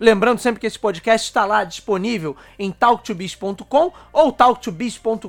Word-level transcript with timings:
Lembrando 0.00 0.38
sempre 0.38 0.58
que 0.58 0.66
esse 0.66 0.78
podcast 0.78 1.28
está 1.28 1.44
lá 1.44 1.62
disponível 1.62 2.34
em 2.58 2.72
talktobiz.com 2.72 3.92
ou 4.10 4.32
talktobiz.com.br 4.32 5.28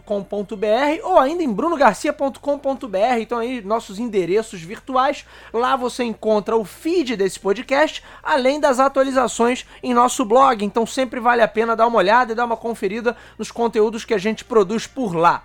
ou 1.04 1.20
ainda 1.20 1.44
em 1.44 1.52
brunogarcia.com.br. 1.52 3.20
Então 3.20 3.40
aí 3.40 3.62
nossos 3.62 4.00
endereços 4.00 4.62
virtuais. 4.62 5.26
Lá 5.52 5.76
você 5.76 6.06
encontra 6.06 6.56
o 6.56 6.64
feed 6.64 7.18
desse 7.18 7.38
podcast, 7.38 8.02
além 8.24 8.62
das 8.62 8.80
atualizações 8.80 9.66
em 9.84 9.94
nosso 9.94 10.24
blog. 10.24 10.64
Então 10.64 10.86
sempre 10.86 11.20
vale 11.20 11.42
a 11.42 11.50
pena 11.50 11.76
dar 11.76 11.88
uma 11.88 11.98
olhada 11.98 12.32
e 12.32 12.36
dar 12.36 12.46
uma 12.46 12.56
conferida 12.56 13.18
nos 13.38 13.52
conteúdos 13.52 14.06
que 14.06 14.14
a 14.14 14.18
gente 14.18 14.46
produz 14.46 14.88
por 14.88 15.14
lá. 15.14 15.44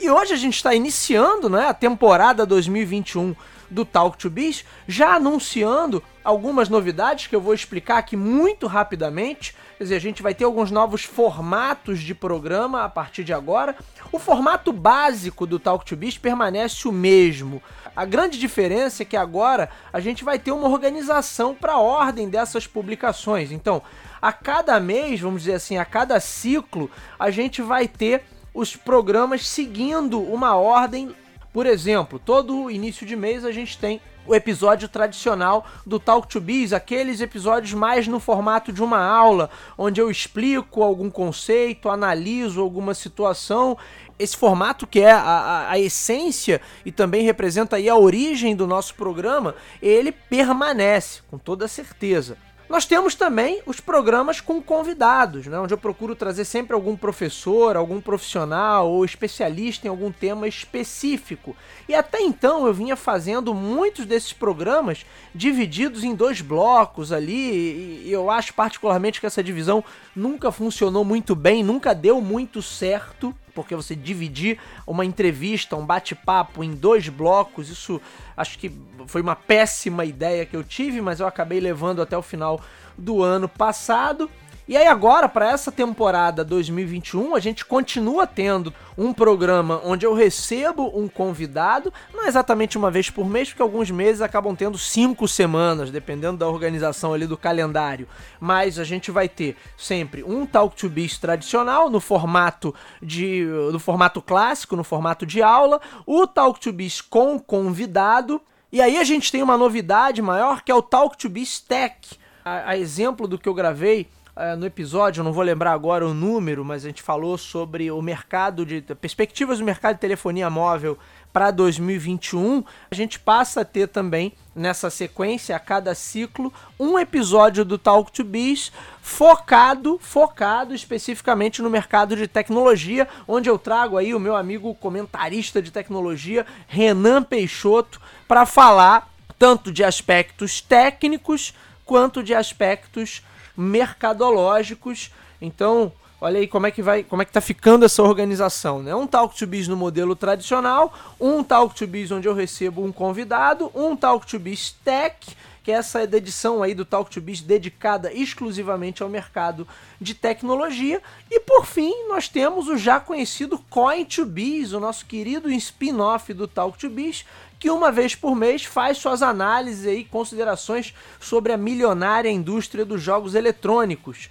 E 0.00 0.10
hoje 0.10 0.32
a 0.32 0.36
gente 0.36 0.56
está 0.56 0.74
iniciando 0.74 1.48
né, 1.48 1.68
a 1.68 1.74
temporada 1.74 2.44
2021 2.44 3.36
do 3.70 3.84
Talk 3.84 4.16
to 4.18 4.30
Biz, 4.30 4.64
já 4.86 5.14
anunciando 5.14 6.02
algumas 6.22 6.68
novidades 6.68 7.26
que 7.26 7.36
eu 7.36 7.40
vou 7.40 7.52
explicar 7.52 7.98
aqui 7.98 8.16
muito 8.16 8.66
rapidamente. 8.66 9.54
Quer 9.76 9.84
dizer, 9.84 9.96
a 9.96 10.00
gente 10.00 10.22
vai 10.22 10.34
ter 10.34 10.44
alguns 10.44 10.70
novos 10.70 11.04
formatos 11.04 12.00
de 12.00 12.14
programa 12.14 12.82
a 12.82 12.88
partir 12.88 13.24
de 13.24 13.32
agora. 13.32 13.76
O 14.10 14.18
formato 14.18 14.72
básico 14.72 15.46
do 15.46 15.58
Talk 15.58 15.84
to 15.84 15.96
Biz 15.96 16.18
permanece 16.18 16.88
o 16.88 16.92
mesmo. 16.92 17.62
A 17.94 18.04
grande 18.04 18.38
diferença 18.38 19.02
é 19.02 19.06
que 19.06 19.16
agora 19.16 19.68
a 19.92 20.00
gente 20.00 20.24
vai 20.24 20.38
ter 20.38 20.50
uma 20.50 20.68
organização 20.68 21.54
para 21.54 21.74
a 21.74 21.80
ordem 21.80 22.28
dessas 22.28 22.66
publicações. 22.66 23.52
Então, 23.52 23.82
a 24.20 24.32
cada 24.32 24.80
mês, 24.80 25.20
vamos 25.20 25.42
dizer 25.42 25.54
assim, 25.54 25.76
a 25.76 25.84
cada 25.84 26.18
ciclo, 26.18 26.90
a 27.18 27.30
gente 27.30 27.60
vai 27.60 27.86
ter 27.86 28.24
os 28.54 28.74
programas 28.76 29.46
seguindo 29.46 30.20
uma 30.20 30.54
ordem 30.54 31.14
por 31.54 31.66
exemplo, 31.66 32.18
todo 32.18 32.68
início 32.68 33.06
de 33.06 33.14
mês 33.14 33.44
a 33.44 33.52
gente 33.52 33.78
tem 33.78 34.00
o 34.26 34.34
episódio 34.34 34.88
tradicional 34.88 35.64
do 35.86 36.00
Talk 36.00 36.26
to 36.26 36.40
Biz, 36.40 36.72
aqueles 36.72 37.20
episódios 37.20 37.72
mais 37.72 38.08
no 38.08 38.18
formato 38.18 38.72
de 38.72 38.82
uma 38.82 38.98
aula, 38.98 39.48
onde 39.78 40.00
eu 40.00 40.10
explico 40.10 40.82
algum 40.82 41.08
conceito, 41.08 41.88
analiso 41.88 42.60
alguma 42.60 42.92
situação. 42.92 43.78
Esse 44.18 44.36
formato 44.36 44.84
que 44.84 44.98
é 44.98 45.12
a, 45.12 45.20
a, 45.20 45.70
a, 45.70 45.78
essência 45.78 46.60
e 46.84 46.90
também 46.90 47.22
representa 47.22 47.76
aí 47.76 47.88
a 47.88 47.96
origem 47.96 48.56
do 48.56 48.66
nosso 48.66 48.96
programa, 48.96 49.54
ele 49.80 50.10
permanece, 50.10 51.22
com 51.30 51.38
toda 51.38 51.68
certeza. 51.68 52.36
Nós 52.74 52.86
temos 52.86 53.14
também 53.14 53.62
os 53.66 53.78
programas 53.78 54.40
com 54.40 54.60
convidados, 54.60 55.46
né, 55.46 55.56
onde 55.60 55.72
eu 55.72 55.78
procuro 55.78 56.16
trazer 56.16 56.44
sempre 56.44 56.74
algum 56.74 56.96
professor, 56.96 57.76
algum 57.76 58.00
profissional 58.00 58.90
ou 58.90 59.04
especialista 59.04 59.86
em 59.86 59.90
algum 59.90 60.10
tema 60.10 60.48
específico. 60.48 61.54
E 61.88 61.94
até 61.94 62.20
então 62.20 62.66
eu 62.66 62.74
vinha 62.74 62.96
fazendo 62.96 63.54
muitos 63.54 64.06
desses 64.06 64.32
programas 64.32 65.06
divididos 65.32 66.02
em 66.02 66.16
dois 66.16 66.40
blocos 66.40 67.12
ali, 67.12 68.02
e 68.04 68.10
eu 68.10 68.28
acho 68.28 68.52
particularmente 68.52 69.20
que 69.20 69.26
essa 69.26 69.40
divisão 69.40 69.84
nunca 70.12 70.50
funcionou 70.50 71.04
muito 71.04 71.36
bem, 71.36 71.62
nunca 71.62 71.94
deu 71.94 72.20
muito 72.20 72.60
certo 72.60 73.32
porque 73.54 73.74
você 73.74 73.94
dividir 73.94 74.58
uma 74.86 75.04
entrevista, 75.04 75.76
um 75.76 75.86
bate-papo 75.86 76.64
em 76.64 76.74
dois 76.74 77.08
blocos, 77.08 77.68
isso 77.70 78.00
acho 78.36 78.58
que 78.58 78.72
foi 79.06 79.22
uma 79.22 79.36
péssima 79.36 80.04
ideia 80.04 80.44
que 80.44 80.56
eu 80.56 80.64
tive, 80.64 81.00
mas 81.00 81.20
eu 81.20 81.26
acabei 81.26 81.60
levando 81.60 82.02
até 82.02 82.16
o 82.16 82.22
final 82.22 82.60
do 82.96 83.22
ano 83.22 83.48
passado. 83.48 84.30
E 84.66 84.78
aí 84.78 84.86
agora, 84.86 85.28
para 85.28 85.50
essa 85.50 85.70
temporada 85.70 86.42
2021, 86.42 87.34
a 87.34 87.40
gente 87.40 87.66
continua 87.66 88.26
tendo 88.26 88.72
um 88.96 89.12
programa 89.12 89.82
onde 89.84 90.06
eu 90.06 90.14
recebo 90.14 90.90
um 90.98 91.06
convidado, 91.06 91.92
não 92.14 92.26
exatamente 92.26 92.78
uma 92.78 92.90
vez 92.90 93.10
por 93.10 93.28
mês, 93.28 93.50
porque 93.50 93.60
alguns 93.60 93.90
meses 93.90 94.22
acabam 94.22 94.56
tendo 94.56 94.78
cinco 94.78 95.28
semanas, 95.28 95.90
dependendo 95.90 96.38
da 96.38 96.48
organização 96.48 97.12
ali 97.12 97.26
do 97.26 97.36
calendário. 97.36 98.08
Mas 98.40 98.78
a 98.78 98.84
gente 98.84 99.10
vai 99.10 99.28
ter 99.28 99.54
sempre 99.76 100.24
um 100.24 100.46
Talk 100.46 100.74
to 100.74 100.88
Biz 100.88 101.18
tradicional, 101.18 101.90
no 101.90 102.00
formato 102.00 102.74
de 103.02 103.44
no 103.70 103.78
formato 103.78 104.22
clássico, 104.22 104.76
no 104.76 104.84
formato 104.84 105.26
de 105.26 105.42
aula, 105.42 105.78
o 106.06 106.26
Talk 106.26 106.58
to 106.58 106.72
Biz 106.72 107.02
com 107.02 107.38
convidado, 107.38 108.40
e 108.72 108.80
aí 108.80 108.96
a 108.96 109.04
gente 109.04 109.30
tem 109.30 109.42
uma 109.42 109.58
novidade 109.58 110.22
maior 110.22 110.62
que 110.62 110.72
é 110.72 110.74
o 110.74 110.80
Talk 110.80 111.18
to 111.18 111.28
Biz 111.28 111.60
Tech. 111.60 112.18
A, 112.42 112.70
a 112.70 112.78
exemplo 112.78 113.28
do 113.28 113.38
que 113.38 113.48
eu 113.48 113.54
gravei 113.54 114.08
uh, 114.36 114.56
no 114.56 114.66
episódio, 114.66 115.24
não 115.24 115.32
vou 115.32 115.42
lembrar 115.42 115.72
agora 115.72 116.06
o 116.06 116.14
número, 116.14 116.64
mas 116.64 116.84
a 116.84 116.88
gente 116.88 117.02
falou 117.02 117.36
sobre 117.38 117.90
o 117.90 118.00
mercado 118.02 118.64
de 118.64 118.80
perspectivas 119.00 119.58
do 119.58 119.64
mercado 119.64 119.94
de 119.94 120.00
telefonia 120.00 120.48
móvel 120.50 120.98
para 121.34 121.50
2021, 121.50 122.62
a 122.88 122.94
gente 122.94 123.18
passa 123.18 123.62
a 123.62 123.64
ter 123.64 123.88
também 123.88 124.32
nessa 124.54 124.88
sequência 124.88 125.56
a 125.56 125.58
cada 125.58 125.92
ciclo 125.92 126.52
um 126.78 126.96
episódio 126.96 127.64
do 127.64 127.76
Talk 127.76 128.12
to 128.12 128.22
Biz 128.22 128.70
focado, 129.02 129.98
focado 130.00 130.72
especificamente 130.72 131.60
no 131.60 131.68
mercado 131.68 132.14
de 132.14 132.28
tecnologia, 132.28 133.08
onde 133.26 133.50
eu 133.50 133.58
trago 133.58 133.98
aí 133.98 134.14
o 134.14 134.20
meu 134.20 134.36
amigo 134.36 134.72
comentarista 134.76 135.60
de 135.60 135.72
tecnologia 135.72 136.46
Renan 136.68 137.24
Peixoto 137.24 138.00
para 138.28 138.46
falar 138.46 139.12
tanto 139.36 139.72
de 139.72 139.82
aspectos 139.82 140.60
técnicos 140.60 141.52
quanto 141.84 142.22
de 142.22 142.32
aspectos 142.32 143.22
mercadológicos. 143.56 145.10
Então, 145.40 145.92
olha 146.20 146.38
aí 146.38 146.46
como 146.46 146.66
é 146.66 146.70
que 146.70 146.82
vai, 146.82 147.02
como 147.02 147.22
é 147.22 147.24
que 147.24 147.32
tá 147.32 147.40
ficando 147.40 147.84
essa 147.84 148.02
organização, 148.02 148.82
né? 148.82 148.94
Um 148.94 149.06
Talk 149.06 149.36
to 149.36 149.46
Biz 149.46 149.68
no 149.68 149.76
modelo 149.76 150.16
tradicional, 150.16 150.92
um 151.20 151.42
Talk 151.42 151.74
to 151.74 151.86
Biz 151.86 152.12
onde 152.12 152.28
eu 152.28 152.34
recebo 152.34 152.84
um 152.84 152.92
convidado, 152.92 153.70
um 153.74 153.96
Talk 153.96 154.26
to 154.26 154.38
Biz 154.38 154.76
Tech, 154.84 155.16
que 155.64 155.72
é 155.72 155.76
essa 155.76 156.02
edição 156.02 156.62
aí 156.62 156.74
do 156.74 156.84
Talk 156.84 157.10
to 157.10 157.22
Biz 157.22 157.40
dedicada 157.40 158.12
exclusivamente 158.12 159.02
ao 159.02 159.08
mercado 159.08 159.66
de 159.98 160.12
tecnologia, 160.14 161.02
e 161.30 161.40
por 161.40 161.64
fim, 161.64 162.06
nós 162.06 162.28
temos 162.28 162.68
o 162.68 162.76
já 162.76 163.00
conhecido 163.00 163.58
Coin 163.70 164.04
to 164.04 164.26
Biz, 164.26 164.74
o 164.74 164.78
nosso 164.78 165.06
querido 165.06 165.50
spin-off 165.50 166.34
do 166.34 166.46
Talk 166.46 166.76
to 166.78 166.90
Biz, 166.90 167.24
que 167.58 167.70
uma 167.70 167.90
vez 167.90 168.14
por 168.14 168.36
mês 168.36 168.66
faz 168.66 168.98
suas 168.98 169.22
análises 169.22 169.86
e 169.86 170.04
considerações 170.04 170.94
sobre 171.18 171.50
a 171.50 171.56
milionária 171.56 172.28
indústria 172.28 172.84
dos 172.84 173.00
jogos 173.00 173.34
eletrônicos. 173.34 174.28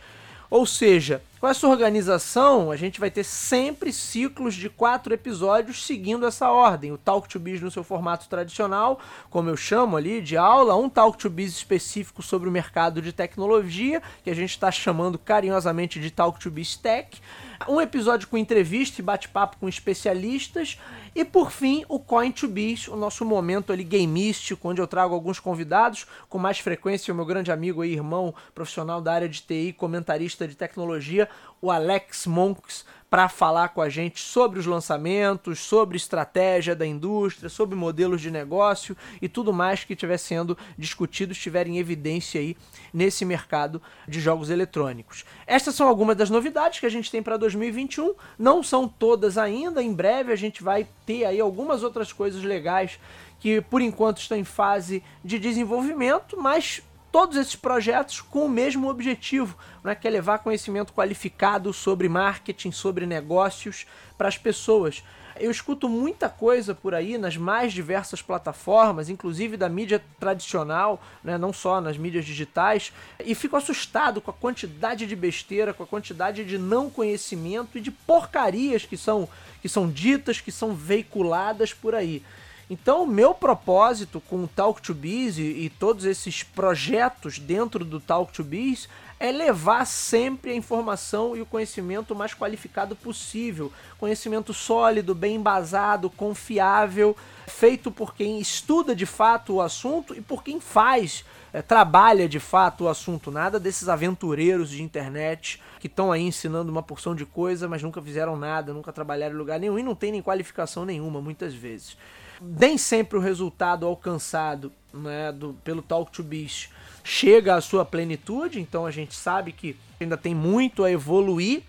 Ou 0.51 0.68
seja, 0.68 1.19
com 1.44 1.50
essa 1.50 1.68
organização, 1.68 2.72
a 2.72 2.78
gente 2.78 3.01
vai 3.01 3.12
ter 3.12 3.25
sempre 3.25 3.92
ciclos 3.92 4.56
de 4.56 4.69
quatro 4.69 5.13
episódios 5.13 5.86
seguindo 5.86 6.25
essa 6.25 6.50
ordem. 6.50 6.94
O 6.94 6.98
Talk 6.98 7.28
to 7.28 7.38
Biz 7.38 7.60
no 7.60 7.69
seu 7.69 7.84
formato 7.84 8.30
tradicional, 8.30 8.98
como 9.30 9.50
eu 9.50 9.57
chamo 9.57 9.98
ali, 9.98 10.22
de 10.22 10.38
aula, 10.38 10.74
um 10.78 10.88
Talk 10.88 11.18
to 11.18 11.30
Biz 11.30 11.51
específico 11.51 12.24
sobre 12.24 12.48
o 12.48 12.51
mercado 12.51 13.01
de 13.01 13.12
tecnologia, 13.12 14.01
que 14.24 14.30
a 14.30 14.34
gente 14.34 14.51
está 14.51 14.72
chamando 14.72 15.19
carinhosamente 15.19 16.00
de 16.00 16.10
Talk 16.10 16.40
to 16.40 16.50
Biz 16.50 16.78
Tech, 16.78 17.22
um 17.68 17.80
episódio 17.80 18.28
com 18.28 18.38
entrevista 18.38 19.01
e 19.01 19.04
bate-papo 19.04 19.57
com 19.57 19.68
especialistas, 19.68 20.80
e 21.16 21.24
por 21.24 21.51
fim, 21.51 21.86
o 21.88 22.00
Coin 22.00 22.31
to 22.31 22.48
Biz, 22.48 22.88
o 22.88 22.96
nosso 22.96 23.24
momento 23.24 23.72
ali 23.72 23.84
gameístico, 23.84 24.69
onde 24.69 24.81
eu 24.81 24.88
trago 24.88 25.13
alguns 25.13 25.39
convidados, 25.39 26.07
com 26.28 26.39
mais 26.39 26.60
frequência 26.60 27.13
o 27.13 27.16
meu 27.16 27.25
grande 27.25 27.51
amigo 27.51 27.84
e 27.84 27.94
irmão 27.94 28.34
profissional 28.56 29.00
da 29.00 29.13
área 29.13 29.30
de 29.30 29.42
TI, 29.42 29.74
comentarista 29.78 30.48
de 30.48 30.56
tecnologia, 30.56 31.30
o 31.62 31.71
Alex 31.71 32.27
Monks, 32.27 32.85
para 33.09 33.30
falar 33.30 33.69
com 33.69 33.80
a 33.80 33.89
gente 33.89 34.19
sobre 34.19 34.59
os 34.59 34.65
lançamentos, 34.65 35.59
sobre 35.59 35.97
estratégia 35.97 36.75
da 36.75 36.83
indústria, 36.83 37.47
sobre 37.47 37.75
modelos 37.75 38.19
de 38.19 38.31
negócio 38.31 38.97
e 39.21 39.30
tudo 39.30 39.53
mais 39.53 39.83
que 39.83 39.94
estiver 39.94 40.18
sendo 40.18 40.57
discutido, 40.75 41.31
estiver 41.31 41.68
em 41.68 41.77
evidência 41.77 42.41
aí 42.41 42.57
nesse 42.91 43.24
mercado 43.24 43.80
de 44.07 44.19
jogos 44.19 44.50
eletrônicos. 44.50 45.25
Estas 45.45 45.75
são 45.75 45.88
algumas 45.88 46.18
das 46.18 46.31
novidades 46.31 46.80
que 46.80 46.88
a 46.88 46.89
gente 46.89 47.12
tem 47.12 47.21
para 47.21 47.38
2021, 47.38 48.15
não 48.38 48.63
são 48.63 48.88
todas 48.88 49.38
ainda, 49.38 49.83
em 49.83 49.94
breve 49.94 50.33
a 50.33 50.36
gente 50.36 50.63
vai 50.63 50.88
ter 51.06 51.24
aí 51.25 51.39
algumas 51.39 51.83
outras 51.83 52.12
coisas 52.12 52.44
legais 52.44 53.00
que 53.39 53.62
por 53.62 53.79
enquanto 53.79 54.18
estão 54.18 54.38
em 54.38 54.44
fase 54.44 55.03
de 55.24 55.38
desenvolvimento, 55.38 56.36
mas 56.36 56.81
todos 57.13 57.38
esses 57.38 57.56
projetos 57.56 58.21
com 58.21 58.48
o 58.48 58.50
mesmo 58.50 58.89
objetivo, 58.89 59.56
né, 59.83 59.94
que 59.94 60.07
é 60.07 60.10
levar 60.10 60.39
conhecimento 60.39 60.92
qualificado 60.92 61.71
sobre 61.71 62.10
marketing, 62.10 62.71
sobre 62.71 63.06
negócios 63.06 63.86
para 64.18 64.27
as 64.27 64.36
pessoas. 64.36 65.04
Eu 65.39 65.51
escuto 65.51 65.88
muita 65.88 66.27
coisa 66.27 66.74
por 66.74 66.95
aí 66.95 67.19
nas 67.19 67.38
mais 67.38 67.71
diversas 67.71 68.19
plataformas, 68.19 69.10
inclusive 69.10 69.57
da 69.57 69.69
mídia 69.69 70.04
tradicional, 70.19 71.00
né, 71.24 71.38
não 71.38 71.54
só 71.54 71.80
nas 71.80 72.00
mídias 72.00 72.25
digitais, 72.25 72.92
e 73.24 73.36
fico 73.36 73.56
assustado 73.56 74.19
com 74.19 74.31
a 74.31 74.33
quantidade 74.33 75.06
de 75.06 75.15
besteira, 75.15 75.71
com 75.71 75.83
a 75.83 75.88
quantidade 75.88 76.44
de 76.44 76.57
não 76.57 76.89
conhecimento 76.89 77.77
e 77.77 77.81
de 77.81 77.92
porcarias 77.92 78.86
que 78.86 78.98
são, 78.98 79.30
que 79.62 79.69
são 79.69 79.88
ditas, 79.88 80.42
que 80.42 80.51
são 80.51 80.74
veiculadas 80.74 81.75
por 81.75 81.94
aí. 81.94 82.24
Então, 82.69 83.04
o 83.04 83.07
meu 83.07 83.33
propósito 83.33 84.21
com 84.21 84.44
o 84.44 84.48
Talk 84.48 84.81
to 84.81 84.94
Biz 84.94 85.38
e, 85.38 85.42
e, 85.42 85.69
todos 85.69 86.06
esses 86.06 86.44
projetos 86.44 87.38
dentro 87.38 87.83
do 87.83 88.00
Talk 88.00 88.31
to 88.31 88.44
Biz 88.44 88.88
é 89.19 89.31
levar 89.31 89.86
sempre 89.86 90.51
a 90.51 90.56
informação 90.56 91.36
e 91.36 91.42
o 91.42 91.45
conhecimento 91.45 92.15
mais 92.15 92.33
qualificado 92.33 92.95
possível. 92.95 93.71
Conhecimento 94.00 94.54
sólido, 94.54 95.13
bem 95.13 95.36
embasado, 95.36 96.10
confiável, 96.10 97.15
feito 97.48 97.92
por 97.92 98.15
quem 98.15 98.39
estuda 98.39 98.95
de 98.95 99.06
fato 99.06 99.56
o 99.56 99.62
assunto 99.62 100.13
e 100.13 100.21
por 100.21 100.44
quem 100.44 100.60
faz, 100.60 101.24
é, 101.54 101.62
trabalha 101.62 102.27
de 102.27 102.39
fato 102.39 102.86
o 102.86 102.89
assunto. 102.89 103.30
Nada 103.30 103.60
desses 103.60 103.88
aventureiros 103.88 104.69
de 104.69 104.81
internet 104.81 105.62
que 105.80 105.88
estão 105.88 106.12
aí 106.12 106.24
ensinando 106.24 106.71
uma 106.71 106.83
porção 106.83 107.13
de 107.13 107.25
coisa, 107.25 107.68
mas 107.68 107.83
nunca 107.83 108.01
fizeram 108.01 108.36
nada, 108.38 108.74
nunca 108.74 108.92
trabalharam 108.92 109.36
em 109.36 109.38
lugar 109.38 109.60
nenhum 109.60 109.77
e 109.77 109.83
não 109.83 109.95
tem 109.95 110.12
nem 110.12 110.21
qualificação 110.21 110.86
nenhuma, 110.86 111.21
muitas 111.21 111.54
vezes. 111.54 111.98
Nem 112.41 112.77
sempre 112.77 113.18
o 113.18 113.21
resultado 113.21 113.85
alcançado 113.85 114.71
né, 114.94 115.31
do, 115.31 115.53
pelo 115.63 115.81
Talk 115.81 116.12
to 116.12 116.24
Biz 116.24 116.69
chega 117.03 117.56
à 117.56 117.62
sua 117.62 117.83
plenitude, 117.83 118.62
então 118.62 118.85
a 118.85 118.91
gente 118.91 119.13
sabe 119.13 119.51
que 119.51 119.75
ainda 120.00 120.18
tem 120.18 120.33
muito 120.33 120.83
a 120.83 120.91
evoluir. 120.91 121.63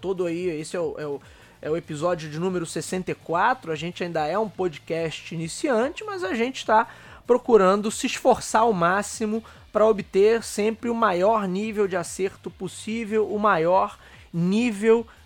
Todo 0.00 0.26
aí, 0.26 0.48
esse 0.48 0.76
é 0.76 0.80
o, 0.80 0.94
é 0.98 1.06
o, 1.06 1.20
é 1.62 1.70
o 1.70 1.76
episódio 1.76 2.28
de 2.30 2.38
número 2.38 2.66
64. 2.66 3.72
A 3.72 3.76
gente 3.76 4.02
ainda 4.04 4.26
é 4.26 4.38
um 4.38 4.48
podcast 4.48 5.34
iniciante, 5.34 6.04
mas 6.04 6.22
a 6.24 6.34
gente 6.34 6.56
está 6.56 6.86
procurando 7.26 7.90
se 7.90 8.06
esforçar 8.06 8.62
ao 8.62 8.72
máximo 8.72 9.42
para 9.72 9.86
obter 9.86 10.42
sempre 10.42 10.90
o 10.90 10.94
maior 10.94 11.46
nível 11.46 11.86
de 11.86 11.96
acerto 11.96 12.50
possível, 12.50 13.32
o 13.32 13.38
maior 13.38 13.98
nível 14.32 15.02
de 15.02 15.19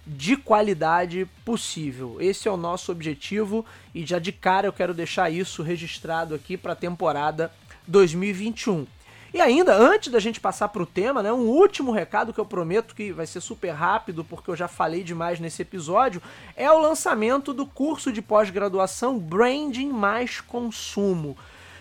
qualidade 0.45 1.27
possível. 1.45 2.17
Esse 2.21 2.49
é 2.49 2.51
o 2.51 2.57
nosso 2.57 2.93
objetivo 2.93 3.65
e 3.95 4.05
já 4.05 4.19
de 4.19 4.33
cara 4.33 4.67
eu 4.67 4.73
quero 4.73 4.93
deixar 4.93 5.31
isso 5.31 5.63
registrado 5.63 6.35
aqui 6.35 6.57
para 6.57 6.73
a 6.73 6.77
temporada 6.77 7.51
2021. 7.87 8.87
E 9.33 9.41
ainda, 9.41 9.75
antes 9.75 10.13
da 10.13 10.21
gente 10.21 10.41
passar 10.41 10.69
para 10.69 10.83
o 10.83 10.87
tema, 10.87 11.21
né, 11.21 11.33
um 11.33 11.49
último 11.49 11.91
recado 11.91 12.33
que 12.33 12.39
eu 12.39 12.47
prometo 12.47 12.95
que 12.95 13.13
vai 13.13 13.27
ser 13.27 13.41
super 13.41 13.73
rápido, 13.73 14.25
porque 14.25 14.49
eu 14.49 14.55
já 14.55 14.69
falei 14.69 15.03
demais 15.03 15.41
nesse 15.41 15.61
episódio, 15.61 16.23
é 16.55 16.71
o 16.71 16.79
lançamento 16.79 17.53
do 17.53 17.67
curso 17.67 18.13
de 18.13 18.23
pós-graduação 18.23 19.19
Branding 19.19 19.89
mais 19.89 20.41
Consumo 20.41 21.37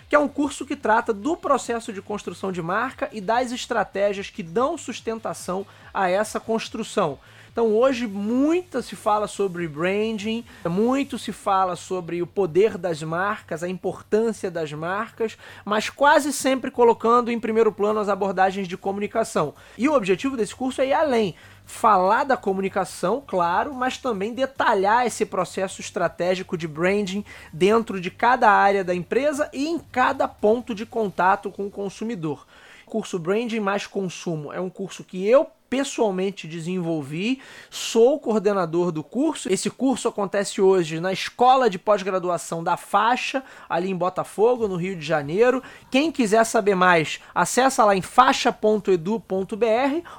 que 0.10 0.16
é 0.16 0.20
um 0.20 0.28
curso 0.28 0.64
que 0.64 0.76
trata 0.76 1.12
do 1.12 1.36
processo 1.36 1.92
de 1.92 2.00
construção 2.00 2.52
de 2.52 2.62
marca 2.62 3.10
e 3.12 3.20
das 3.20 3.52
estratégias 3.52 4.30
que 4.30 4.44
dão 4.44 4.78
sustentação 4.78 5.66
a 5.92 6.08
essa 6.08 6.40
construção. 6.40 7.18
Então 7.54 7.76
hoje 7.76 8.08
muito 8.08 8.82
se 8.82 8.96
fala 8.96 9.28
sobre 9.28 9.68
branding, 9.68 10.44
muito 10.68 11.20
se 11.20 11.32
fala 11.32 11.76
sobre 11.76 12.20
o 12.20 12.26
poder 12.26 12.80
das 12.80 13.04
marcas, 13.04 13.62
a 13.62 13.70
importância 13.70 14.50
das 14.50 14.74
marcas, 14.74 15.38
mas 15.64 15.88
quase 15.88 16.34
sempre 16.34 16.72
colocando 16.72 17.30
em 17.30 17.40
primeiro 17.40 17.72
plano 17.72 18.00
as 18.00 18.10
abordagens 18.10 18.68
de 18.68 18.76
comunicação. 18.76 19.54
E 19.78 19.88
o 19.88 19.94
objetivo 19.94 20.36
desse 20.36 20.56
curso 20.56 20.82
é 20.82 20.88
ir 20.88 20.94
além, 20.94 21.36
falar 21.64 22.24
da 22.24 22.36
comunicação, 22.36 23.24
claro, 23.26 23.72
mas 23.72 24.00
também 24.00 24.34
detalhar 24.34 25.06
esse 25.06 25.24
processo 25.24 25.80
estratégico 25.80 26.58
de 26.58 26.68
branding 26.68 27.24
dentro 27.54 28.02
de 28.02 28.10
cada 28.10 28.50
área 28.50 28.84
da 28.84 28.96
empresa 28.96 29.48
e 29.54 29.68
em 29.68 29.78
cada 29.78 30.28
ponto 30.28 30.74
de 30.74 30.88
contato 30.88 31.52
com 31.52 31.68
o 31.68 31.72
consumidor. 31.72 32.48
O 32.88 32.90
curso 32.90 33.20
Branding 33.20 33.60
mais 33.60 33.88
Consumo 33.88 34.52
é 34.52 34.60
um 34.60 34.70
curso 34.70 35.04
que 35.04 35.28
eu 35.28 35.50
pessoalmente 35.74 36.48
desenvolvi, 36.48 37.42
sou 37.68 38.20
coordenador 38.20 38.92
do 38.92 39.04
curso. 39.04 39.52
Esse 39.52 39.72
curso 39.72 40.08
acontece 40.08 40.62
hoje 40.62 41.00
na 41.00 41.12
Escola 41.12 41.68
de 41.68 41.80
Pós-Graduação 41.80 42.64
da 42.64 42.78
Faixa, 42.78 43.44
ali 43.68 43.90
em 43.90 43.96
Botafogo, 43.96 44.68
no 44.68 44.76
Rio 44.76 44.96
de 44.96 45.04
Janeiro. 45.04 45.64
Quem 45.90 46.12
quiser 46.12 46.44
saber 46.44 46.76
mais, 46.76 47.20
acessa 47.34 47.84
lá 47.84 47.96
em 47.96 48.04
faixa.edu.br 48.04 48.88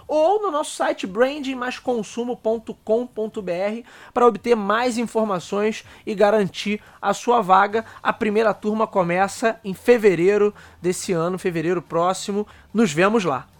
ou 0.09 0.43
no 0.43 0.51
nosso 0.51 0.75
site 0.75 1.07
brandingmaisconsumo.com.br 1.07 3.89
para 4.13 4.27
obter 4.27 4.57
mais 4.57 4.99
informações 4.99 5.85
e 6.05 6.17
garantir 6.17 6.81
a 7.01 7.15
sua 7.15 7.41
vaga. 7.41 7.85
A 8.03 8.13
primeira 8.13 8.53
turma 8.53 8.89
começa 8.89 9.61
em 9.63 9.73
fevereiro 9.73 10.53
desse 10.83 11.13
ano, 11.13 11.39
fevereiro 11.39 11.81
próximo. 11.81 12.45
Nos 12.73 12.93
vemos 12.93 13.25
lá. 13.25 13.54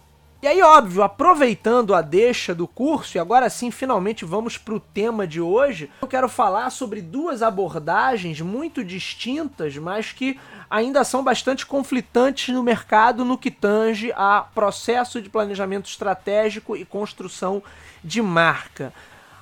E 0.45 0.47
aí, 0.47 0.61
óbvio, 0.61 1.01
aproveitando 1.01 1.95
a 1.95 2.03
deixa 2.03 2.53
do 2.53 2.67
curso, 2.67 3.17
e 3.17 3.19
agora 3.19 3.49
sim, 3.49 3.71
finalmente 3.71 4.23
vamos 4.23 4.59
para 4.59 4.75
o 4.75 4.79
tema 4.79 5.25
de 5.25 5.41
hoje, 5.41 5.89
eu 5.99 6.07
quero 6.07 6.29
falar 6.29 6.69
sobre 6.69 7.01
duas 7.01 7.41
abordagens 7.41 8.39
muito 8.41 8.83
distintas, 8.83 9.75
mas 9.75 10.11
que 10.11 10.39
ainda 10.69 11.03
são 11.03 11.23
bastante 11.23 11.65
conflitantes 11.65 12.53
no 12.53 12.61
mercado 12.61 13.25
no 13.25 13.39
que 13.39 13.49
tange 13.49 14.13
a 14.15 14.45
processo 14.53 15.19
de 15.19 15.31
planejamento 15.31 15.89
estratégico 15.89 16.77
e 16.77 16.85
construção 16.85 17.63
de 18.03 18.21
marca. 18.21 18.93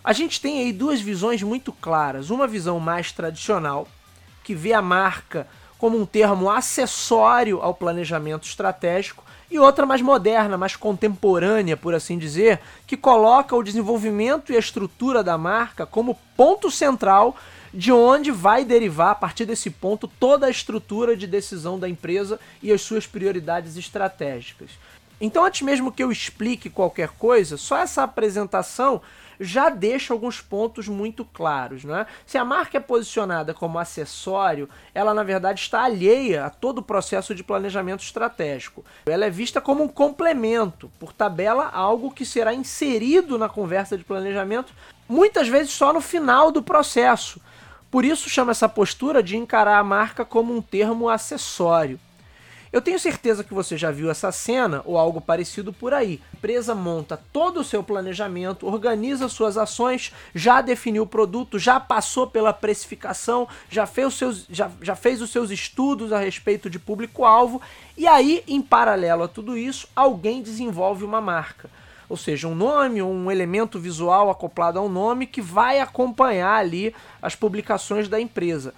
A 0.02 0.14
gente 0.14 0.40
tem 0.40 0.62
aí 0.62 0.72
duas 0.72 1.02
visões 1.02 1.44
muito 1.44 1.74
claras. 1.74 2.30
Uma 2.30 2.48
visão 2.48 2.80
mais 2.80 3.12
tradicional, 3.12 3.90
que 4.42 4.56
vê 4.56 4.72
a 4.72 4.82
marca 4.82 5.50
como 5.78 6.00
um 6.00 6.06
termo 6.06 6.50
acessório 6.50 7.62
ao 7.62 7.74
planejamento 7.74 8.48
estratégico, 8.48 9.22
e 9.54 9.60
outra 9.60 9.86
mais 9.86 10.02
moderna, 10.02 10.58
mais 10.58 10.76
contemporânea, 10.76 11.78
por 11.78 11.94
assim 11.94 12.18
dizer, 12.18 12.60
que 12.88 12.98
coloca 12.98 13.56
o 13.56 13.62
desenvolvimento 13.62 14.52
e 14.52 14.56
a 14.56 14.60
estrutura 14.60 15.24
da 15.24 15.38
marca 15.38 15.86
como 15.86 16.18
ponto 16.36 16.72
central 16.72 17.38
de 17.72 17.92
onde 17.92 18.32
vai 18.32 18.66
derivar 18.66 19.12
a 19.12 19.16
partir 19.16 19.46
desse 19.46 19.70
ponto 19.70 20.08
toda 20.08 20.48
a 20.48 20.50
estrutura 20.50 21.16
de 21.16 21.28
decisão 21.28 21.78
da 21.78 21.88
empresa 21.88 22.40
e 22.64 22.72
as 22.72 22.82
suas 22.82 23.06
prioridades 23.06 23.78
estratégicas. 23.78 24.72
Então, 25.22 25.46
antes 25.46 25.62
mesmo 25.62 25.92
que 25.92 26.02
eu 26.02 26.12
explique 26.12 26.68
qualquer 26.68 27.10
coisa, 27.10 27.56
só 27.56 27.78
essa 27.78 28.02
apresentação 28.02 29.04
já 29.44 29.70
deixa 29.70 30.14
alguns 30.14 30.42
pontos 30.42 30.88
muito 30.88 31.26
claros. 31.26 31.84
Né? 31.84 32.06
Se 32.26 32.38
a 32.38 32.46
marca 32.46 32.78
é 32.78 32.80
posicionada 32.80 33.54
como 33.54 33.78
acessório, 33.78 34.70
ela 34.94 35.14
na 35.14 35.24
verdade 35.24 35.60
está 35.60 35.84
alheia 35.84 36.46
a 36.46 36.50
todo 36.50 36.80
o 36.80 36.84
processo 36.84 37.36
de 37.36 37.44
planejamento 37.44 38.04
estratégico. 38.04 38.84
Ela 39.06 39.26
é 39.26 39.30
vista 39.30 39.60
como 39.60 39.84
um 39.84 39.88
complemento, 39.88 40.92
por 41.00 41.14
tabela, 41.14 41.70
algo 41.70 42.12
que 42.12 42.26
será 42.26 42.54
inserido 42.54 43.38
na 43.38 43.50
conversa 43.50 43.98
de 43.98 44.04
planejamento, 44.04 44.74
muitas 45.08 45.48
vezes 45.48 45.74
só 45.74 45.92
no 45.92 46.02
final 46.02 46.52
do 46.52 46.64
processo. 46.64 47.42
Por 47.92 48.04
isso 48.04 48.30
chama 48.30 48.52
essa 48.52 48.68
postura 48.68 49.22
de 49.22 49.38
encarar 49.38 49.78
a 49.78 49.84
marca 49.84 50.26
como 50.26 50.56
um 50.56 50.62
termo 50.62 51.10
acessório. 51.10 52.00
Eu 52.74 52.82
tenho 52.82 52.98
certeza 52.98 53.44
que 53.44 53.54
você 53.54 53.78
já 53.78 53.92
viu 53.92 54.10
essa 54.10 54.32
cena 54.32 54.82
ou 54.84 54.98
algo 54.98 55.22
parecido 55.22 55.72
por 55.72 55.94
aí. 55.94 56.20
Empresa 56.34 56.74
monta 56.74 57.22
todo 57.32 57.60
o 57.60 57.64
seu 57.64 57.84
planejamento, 57.84 58.66
organiza 58.66 59.30
suas 59.30 59.60
ações, 59.60 60.12
já 60.34 60.60
definiu 60.60 61.04
o 61.04 61.08
produto, 61.08 61.60
já 61.60 61.80
passou 61.80 62.26
pela 62.26 62.52
precificação, 62.52 63.48
já 63.70 63.86
fez 63.86 64.08
os 64.08 64.16
seus, 64.16 64.48
já, 64.50 64.72
já 64.82 64.96
fez 64.96 65.22
os 65.22 65.30
seus 65.30 65.52
estudos 65.52 66.12
a 66.12 66.18
respeito 66.18 66.68
de 66.68 66.80
público-alvo, 66.80 67.62
e 67.96 68.08
aí, 68.08 68.44
em 68.48 68.60
paralelo 68.60 69.22
a 69.22 69.28
tudo 69.28 69.56
isso, 69.56 69.88
alguém 69.96 70.42
desenvolve 70.42 71.06
uma 71.06 71.22
marca 71.22 71.70
ou 72.10 72.18
seja, 72.18 72.48
um 72.48 72.54
nome 72.54 73.02
ou 73.02 73.12
um 73.12 73.32
elemento 73.32 73.80
visual 73.80 74.30
acoplado 74.30 74.78
ao 74.78 74.88
nome 74.88 75.26
que 75.26 75.42
vai 75.42 75.80
acompanhar 75.80 76.56
ali 76.56 76.94
as 77.20 77.34
publicações 77.34 78.08
da 78.08 78.20
empresa. 78.20 78.74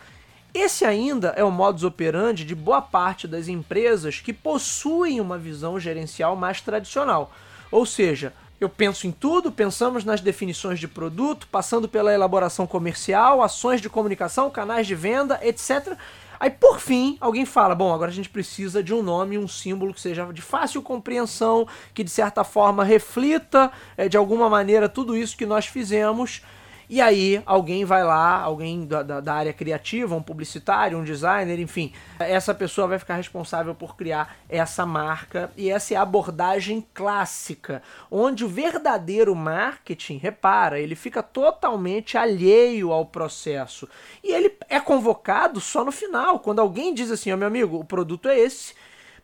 Esse 0.56 0.86
ainda 0.86 1.34
é 1.36 1.44
o 1.44 1.52
modus 1.52 1.84
operandi 1.84 2.46
de 2.46 2.56
boa 2.56 2.82
parte 2.82 3.28
das 3.28 3.50
empresas 3.50 4.22
que 4.22 4.32
possuem 4.32 5.20
uma 5.20 5.38
visão 5.38 5.78
gerencial 5.78 6.34
mais 6.34 6.62
tradicional. 6.62 7.30
Ou 7.70 7.86
seja, 7.86 8.32
eu 8.58 8.70
penso 8.70 9.06
em 9.06 9.12
tudo, 9.12 9.52
pensamos 9.52 10.06
nas 10.06 10.22
definições 10.22 10.80
de 10.80 10.88
produto, 10.88 11.46
passando 11.52 11.90
pela 11.90 12.14
elaboração 12.14 12.66
comercial, 12.66 13.44
ações 13.44 13.82
de 13.82 13.90
comunicação, 13.90 14.50
canais 14.50 14.88
de 14.88 14.96
venda, 14.96 15.38
etc. 15.44 15.98
Aí, 16.40 16.50
por 16.50 16.80
fim, 16.80 17.18
alguém 17.20 17.46
fala: 17.46 17.76
bom, 17.76 17.94
agora 17.94 18.10
a 18.10 18.14
gente 18.14 18.30
precisa 18.30 18.82
de 18.82 18.94
um 18.94 19.04
nome, 19.04 19.38
um 19.38 19.50
símbolo 19.50 19.94
que 19.94 20.00
seja 20.00 20.24
de 20.32 20.42
fácil 20.42 20.82
compreensão, 20.82 21.68
que 21.94 22.02
de 22.02 22.10
certa 22.10 22.46
forma 22.46 22.82
reflita 22.82 23.70
é, 23.98 24.08
de 24.08 24.16
alguma 24.16 24.50
maneira 24.50 24.88
tudo 24.88 25.18
isso 25.18 25.36
que 25.36 25.46
nós 25.46 25.66
fizemos 25.66 26.42
E 26.90 27.02
aí 27.02 27.42
alguém 27.46 27.84
vai 27.84 28.04
lá, 28.04 28.40
alguém 28.40 28.86
da, 28.86 29.02
da, 29.02 29.20
da, 29.20 29.34
área 29.34 29.54
criativa, 29.54 30.16
um 30.16 30.22
publicitário, 30.22 30.98
um 30.98 31.04
designer, 31.04 31.60
enfim, 31.60 31.92
essa 32.20 32.54
pessoa 32.54 32.88
vai 32.88 33.00
ficar 33.00 33.16
responsável 33.16 33.74
por 33.74 33.96
criar 33.96 34.38
essa 34.48 34.86
marca. 34.86 35.52
E 35.58 35.70
essa 35.70 35.94
é 35.94 35.98
a 35.98 36.02
abordagem 36.02 36.86
clássica, 36.94 37.82
onde 38.12 38.46
o 38.46 38.50
verdadeiro 38.50 39.36
marketing, 39.36 40.18
repara, 40.18 40.80
ele 40.80 40.96
fica 40.96 41.24
totalmente 41.24 42.18
alheio 42.18 42.92
ao 42.92 43.06
processo. 43.06 43.90
E 44.24 44.32
ele 44.32 44.56
é 44.70 44.80
convocado 44.80 45.60
só 45.60 45.84
no 45.84 45.92
final, 45.92 46.40
quando 46.40 46.60
alguém 46.60 46.94
diz 46.94 47.10
assim, 47.10 47.32
oh, 47.34 47.38
meu 47.38 47.48
amigo, 47.48 47.80
o 47.80 47.86
produto 47.86 48.30
é 48.30 48.38
esse, 48.38 48.74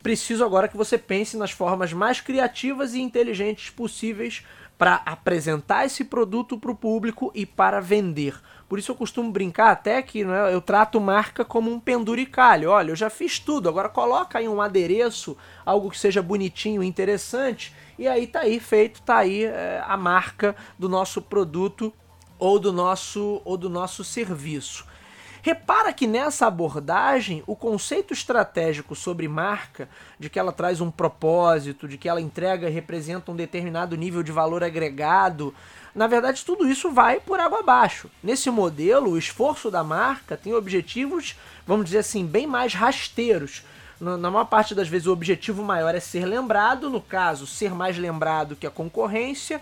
preciso 0.02 0.44
agora 0.44 0.68
que 0.68 0.78
você 0.78 0.98
pense 0.98 1.38
nas 1.38 1.52
formas 1.52 1.94
mais 1.94 2.20
criativas 2.20 2.94
e 2.94 3.02
inteligentes 3.02 3.70
possíveis 3.70 4.44
para 4.82 4.96
apresentar 5.06 5.86
esse 5.86 6.04
produto 6.04 6.58
para 6.58 6.72
o 6.72 6.76
público 6.76 7.32
e 7.36 7.46
para 7.46 7.80
vender. 7.80 8.42
Por 8.68 8.80
isso 8.80 8.92
eu 8.92 8.96
costumo 8.96 9.32
brincar 9.32 9.70
até 9.70 10.02
que 10.02 10.26
né, 10.26 10.52
eu 10.52 10.60
trato 10.60 11.00
marca 11.00 11.46
como 11.46 11.72
um 11.72 11.80
penduricalho. 11.80 12.72
Olha, 12.72 12.90
eu 12.90 12.96
já 12.96 13.08
fiz 13.08 13.38
tudo, 13.38 13.70
agora 13.70 13.88
coloca 13.88 14.40
aí 14.40 14.50
um 14.50 14.60
adereço, 14.60 15.38
algo 15.64 15.92
que 15.92 16.00
seja 16.00 16.20
bonitinho, 16.20 16.82
interessante, 16.82 17.76
e 17.96 18.08
aí 18.08 18.26
tá 18.26 18.40
aí 18.40 18.60
feito, 18.60 19.04
tá 19.04 19.18
aí 19.18 19.44
é, 19.44 19.84
a 19.86 19.96
marca 19.96 20.56
do 20.80 20.90
nosso 20.90 21.22
produto 21.22 21.94
ou 22.40 22.58
do 22.58 22.74
nosso 22.74 23.40
ou 23.46 23.58
do 23.58 23.70
nosso 23.70 24.04
serviço. 24.04 24.88
Repara 25.44 25.92
que 25.92 26.06
nessa 26.06 26.46
abordagem, 26.46 27.44
o 27.48 27.56
conceito 27.56 28.14
estratégico 28.14 28.96
sobre 28.96 29.28
marca, 29.28 29.90
de 30.20 30.30
que 30.30 30.38
ela 30.38 30.52
traz 30.52 30.80
um 30.80 30.92
propósito, 30.92 31.88
de 31.88 31.98
que 31.98 32.08
ela 32.08 32.22
entrega 32.22 32.70
e 32.70 32.74
representa 32.74 33.32
um 33.32 33.36
determinado 33.36 33.98
nível 33.98 34.22
de 34.22 34.32
valor 34.32 34.64
agregado, 34.64 35.54
na 35.96 36.06
verdade 36.06 36.46
tudo 36.46 36.68
isso 36.68 36.92
vai 36.92 37.20
por 37.20 37.40
água 37.40 37.60
abaixo. 37.60 38.08
Nesse 38.22 38.52
modelo, 38.52 39.12
o 39.12 39.18
esforço 39.18 39.72
da 39.72 39.84
marca 39.84 40.38
tem 40.38 40.54
objetivos, 40.54 41.36
vamos 41.66 41.86
dizer 41.86 42.00
assim, 42.00 42.24
bem 42.24 42.46
mais 42.46 42.76
rasteiros. 42.76 43.64
Na 44.00 44.32
maior 44.32 44.46
parte 44.46 44.74
das 44.74 44.88
vezes 44.88 45.06
o 45.08 45.14
objetivo 45.14 45.64
maior 45.64 45.94
é 45.94 46.00
ser 46.00 46.26
lembrado, 46.26 46.90
no 46.90 47.02
caso, 47.02 47.46
ser 47.46 47.74
mais 47.74 47.98
lembrado 47.98 48.56
que 48.56 48.66
a 48.66 48.72
concorrência, 48.72 49.62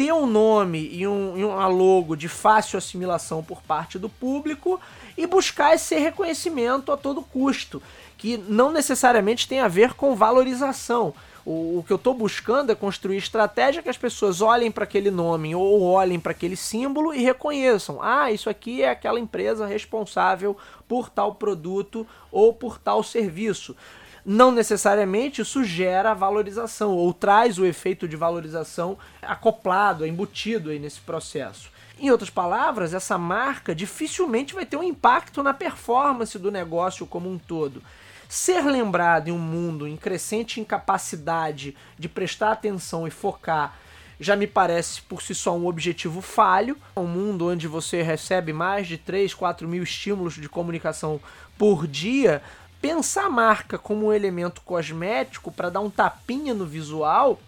ter 0.00 0.14
um 0.14 0.26
nome 0.26 0.88
e 0.90 1.06
um, 1.06 1.36
e 1.36 1.44
logo 1.44 2.16
de 2.16 2.26
fácil 2.26 2.78
assimilação 2.78 3.42
por 3.42 3.60
parte 3.60 3.98
do 3.98 4.08
público 4.08 4.80
e 5.14 5.26
buscar 5.26 5.74
esse 5.74 5.94
reconhecimento 5.98 6.90
a 6.90 6.96
todo 6.96 7.20
custo, 7.20 7.82
que 8.16 8.38
não 8.38 8.72
necessariamente 8.72 9.46
tem 9.46 9.60
a 9.60 9.68
ver 9.68 9.92
com 9.92 10.16
valorização. 10.16 11.12
O, 11.44 11.80
o 11.80 11.84
que 11.86 11.92
eu 11.92 11.96
estou 11.96 12.14
buscando 12.14 12.72
é 12.72 12.74
construir 12.74 13.18
estratégia 13.18 13.82
que 13.82 13.90
as 13.90 13.98
pessoas 13.98 14.40
olhem 14.40 14.70
para 14.70 14.84
aquele 14.84 15.10
nome 15.10 15.54
ou 15.54 15.82
olhem 15.82 16.18
para 16.18 16.32
aquele 16.32 16.56
símbolo 16.56 17.12
e 17.12 17.22
reconheçam: 17.22 17.98
ah, 18.00 18.32
isso 18.32 18.48
aqui 18.48 18.82
é 18.82 18.88
aquela 18.88 19.20
empresa 19.20 19.66
responsável 19.66 20.56
por 20.88 21.10
tal 21.10 21.34
produto 21.34 22.06
ou 22.32 22.54
por 22.54 22.78
tal 22.78 23.02
serviço 23.02 23.76
não 24.24 24.50
necessariamente 24.50 25.42
isso 25.42 25.64
gera 25.64 26.14
valorização 26.14 26.92
ou 26.92 27.12
traz 27.12 27.58
o 27.58 27.66
efeito 27.66 28.06
de 28.06 28.16
valorização 28.16 28.98
acoplado, 29.22 30.06
embutido 30.06 30.70
aí 30.70 30.78
nesse 30.78 31.00
processo. 31.00 31.70
Em 31.98 32.10
outras 32.10 32.30
palavras, 32.30 32.94
essa 32.94 33.18
marca 33.18 33.74
dificilmente 33.74 34.54
vai 34.54 34.64
ter 34.64 34.76
um 34.76 34.82
impacto 34.82 35.42
na 35.42 35.52
performance 35.52 36.38
do 36.38 36.50
negócio 36.50 37.06
como 37.06 37.30
um 37.30 37.38
todo. 37.38 37.82
Ser 38.28 38.64
lembrado 38.64 39.28
em 39.28 39.32
um 39.32 39.38
mundo 39.38 39.86
em 39.86 39.96
crescente 39.96 40.60
incapacidade 40.60 41.76
de 41.98 42.08
prestar 42.08 42.52
atenção 42.52 43.06
e 43.06 43.10
focar 43.10 43.76
já 44.20 44.36
me 44.36 44.46
parece 44.46 45.00
por 45.00 45.22
si 45.22 45.34
só 45.34 45.56
um 45.56 45.66
objetivo 45.66 46.20
falho. 46.20 46.76
Um 46.94 47.06
mundo 47.06 47.48
onde 47.48 47.66
você 47.66 48.02
recebe 48.02 48.52
mais 48.52 48.86
de 48.86 48.98
3, 48.98 49.32
4 49.32 49.66
mil 49.66 49.82
estímulos 49.82 50.34
de 50.34 50.48
comunicação 50.48 51.18
por 51.56 51.86
dia 51.86 52.42
pensar 52.80 53.26
a 53.26 53.30
marca 53.30 53.78
como 53.78 54.06
um 54.06 54.12
elemento 54.12 54.62
cosmético 54.62 55.52
para 55.52 55.70
dar 55.70 55.80
um 55.80 55.90
tapinha 55.90 56.54
no 56.54 56.64
visual, 56.64 57.38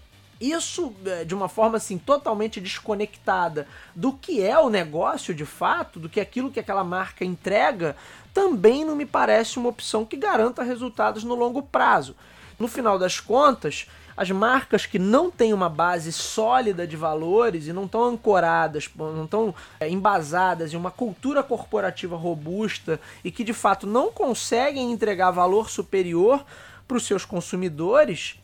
isso 0.41 0.93
é, 1.07 1.25
de 1.25 1.35
uma 1.35 1.49
forma 1.49 1.77
assim 1.77 1.97
totalmente 1.97 2.61
desconectada 2.61 3.67
do 3.95 4.12
que 4.12 4.43
é 4.43 4.59
o 4.59 4.69
negócio 4.69 5.33
de 5.33 5.47
fato, 5.47 6.01
do 6.01 6.09
que 6.09 6.21
aquilo 6.21 6.51
que 6.51 6.61
aquela 6.61 6.83
marca 6.83 7.25
entrega, 7.25 7.97
também 8.35 8.85
não 8.85 8.97
me 8.97 9.07
parece 9.07 9.59
uma 9.59 9.69
opção 9.69 10.05
que 10.05 10.17
garanta 10.17 10.62
resultados 10.62 11.23
no 11.23 11.35
longo 11.35 11.62
prazo. 11.62 12.17
No 12.59 12.67
final 12.67 12.99
das 12.99 13.21
contas, 13.21 13.87
as 14.16 14.31
marcas 14.31 14.87
que 14.87 14.99
não 14.99 15.31
têm 15.31 15.52
uma 15.52 15.69
base 15.69 16.12
sólida 16.12 16.87
de 16.87 16.97
valores 16.97 17.66
e 17.66 17.73
não 17.73 17.85
estão 17.85 18.04
ancoradas, 18.04 18.88
não 18.97 19.25
estão 19.25 19.54
é, 19.81 19.88
embasadas 19.88 20.73
em 20.73 20.76
uma 20.76 20.90
cultura 20.90 21.42
corporativa 21.42 22.16
robusta 22.16 23.00
e 23.25 23.31
que 23.31 23.45
de 23.45 23.52
fato 23.52 23.87
não 23.87 24.12
conseguem 24.12 24.92
entregar 24.92 25.31
valor 25.31 25.71
superior 25.71 26.45
para 26.87 26.97
os 26.97 27.07
seus 27.07 27.25
consumidores, 27.25 28.38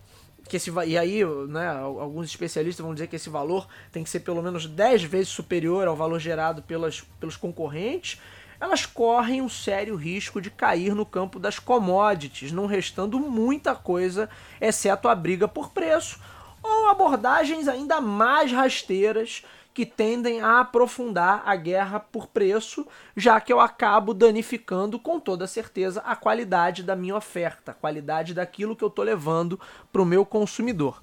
que 0.48 0.56
esse, 0.56 0.72
e 0.86 0.96
aí 0.96 1.24
né, 1.48 1.68
alguns 1.68 2.26
especialistas 2.26 2.82
vão 2.82 2.94
dizer 2.94 3.06
que 3.06 3.16
esse 3.16 3.28
valor 3.28 3.68
tem 3.92 4.02
que 4.02 4.08
ser 4.08 4.20
pelo 4.20 4.42
menos 4.42 4.66
10 4.66 5.02
vezes 5.02 5.28
superior 5.28 5.86
ao 5.86 5.94
valor 5.94 6.18
gerado 6.18 6.62
pelas, 6.62 7.02
pelos 7.20 7.36
concorrentes 7.36 8.18
elas 8.60 8.84
correm 8.84 9.40
um 9.40 9.48
sério 9.48 9.94
risco 9.96 10.40
de 10.40 10.50
cair 10.50 10.94
no 10.94 11.06
campo 11.06 11.38
das 11.38 11.58
commodities, 11.58 12.52
não 12.52 12.66
restando 12.66 13.18
muita 13.18 13.74
coisa, 13.74 14.28
exceto 14.60 15.08
a 15.08 15.14
briga 15.14 15.46
por 15.46 15.70
preço, 15.70 16.18
ou 16.62 16.88
abordagens 16.88 17.68
ainda 17.68 18.00
mais 18.00 18.52
rasteiras 18.52 19.44
que 19.72 19.86
tendem 19.86 20.40
a 20.40 20.58
aprofundar 20.58 21.44
a 21.46 21.54
guerra 21.54 22.00
por 22.00 22.26
preço, 22.26 22.84
já 23.16 23.40
que 23.40 23.52
eu 23.52 23.60
acabo 23.60 24.12
danificando 24.12 24.98
com 24.98 25.20
toda 25.20 25.46
certeza 25.46 26.02
a 26.04 26.16
qualidade 26.16 26.82
da 26.82 26.96
minha 26.96 27.14
oferta, 27.14 27.70
a 27.70 27.74
qualidade 27.74 28.34
daquilo 28.34 28.74
que 28.74 28.82
eu 28.82 28.88
estou 28.88 29.04
levando 29.04 29.60
para 29.92 30.02
o 30.02 30.04
meu 30.04 30.26
consumidor. 30.26 31.00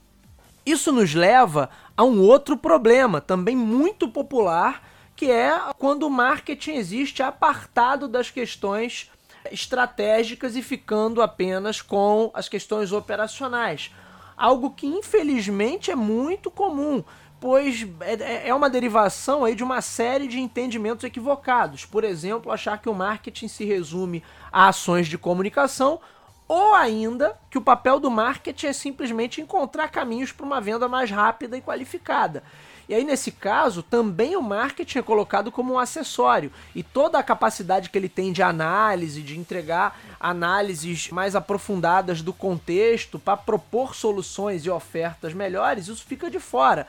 Isso 0.66 0.92
nos 0.92 1.14
leva 1.14 1.70
a 1.96 2.04
um 2.04 2.20
outro 2.20 2.58
problema, 2.58 3.22
também 3.22 3.56
muito 3.56 4.10
popular 4.10 4.82
que 5.16 5.32
é 5.32 5.60
quando 5.78 6.04
o 6.04 6.10
marketing 6.10 6.74
existe 6.74 7.24
apartado 7.24 8.08
das 8.08 8.30
questões 8.30 9.10
estratégicas 9.52 10.56
e 10.56 10.62
ficando 10.62 11.22
apenas 11.22 11.82
com 11.82 12.32
as 12.34 12.50
questões 12.50 12.92
operacionais. 12.92 13.92
Algo 14.36 14.72
que 14.72 14.88
infelizmente 14.88 15.92
é 15.92 15.96
muito 15.96 16.52
comum, 16.52 17.04
pois 17.40 17.88
é, 18.02 18.50
é 18.50 18.54
uma 18.54 18.70
derivação 18.70 19.46
aí 19.46 19.56
de 19.56 19.64
uma 19.64 19.82
série 19.82 20.28
de 20.28 20.40
entendimentos 20.40 21.06
equivocados. 21.06 21.86
Por 21.86 22.04
exemplo, 22.04 22.52
achar 22.52 22.78
que 22.82 22.90
o 22.90 22.94
marketing 22.94 23.48
se 23.48 23.64
resume 23.64 24.24
a 24.52 24.68
ações 24.68 25.08
de 25.08 25.18
comunicação 25.18 26.00
ou 26.48 26.76
ainda 26.76 27.40
que 27.50 27.58
o 27.58 27.62
papel 27.62 28.00
do 28.00 28.12
marketing 28.12 28.68
é 28.68 28.74
simplesmente 28.74 29.42
encontrar 29.42 29.88
caminhos 29.88 30.32
para 30.32 30.46
uma 30.46 30.62
venda 30.62 30.88
mais 30.88 31.10
rápida 31.10 31.58
e 31.58 31.62
qualificada. 31.62 32.44
E 32.88 32.94
aí, 32.94 33.04
nesse 33.04 33.32
caso, 33.32 33.82
também 33.82 34.36
o 34.36 34.42
marketing 34.42 35.00
é 35.00 35.02
colocado 35.02 35.52
como 35.52 35.74
um 35.74 35.80
acessório. 35.80 36.52
E 36.76 36.84
toda 36.84 37.18
a 37.18 37.24
capacidade 37.24 37.90
que 37.90 37.98
ele 37.98 38.10
tem 38.10 38.32
de 38.32 38.44
análise, 38.44 39.22
de 39.22 39.38
entregar 39.38 40.00
análises 40.20 41.10
mais 41.10 41.36
aprofundadas 41.36 42.22
do 42.22 42.32
contexto 42.32 43.18
para 43.18 43.38
propor 43.38 43.96
soluções 43.96 44.66
e 44.66 44.70
ofertas 44.70 45.34
melhores, 45.34 45.88
isso 45.88 46.06
fica 46.06 46.30
de 46.30 46.40
fora. 46.40 46.88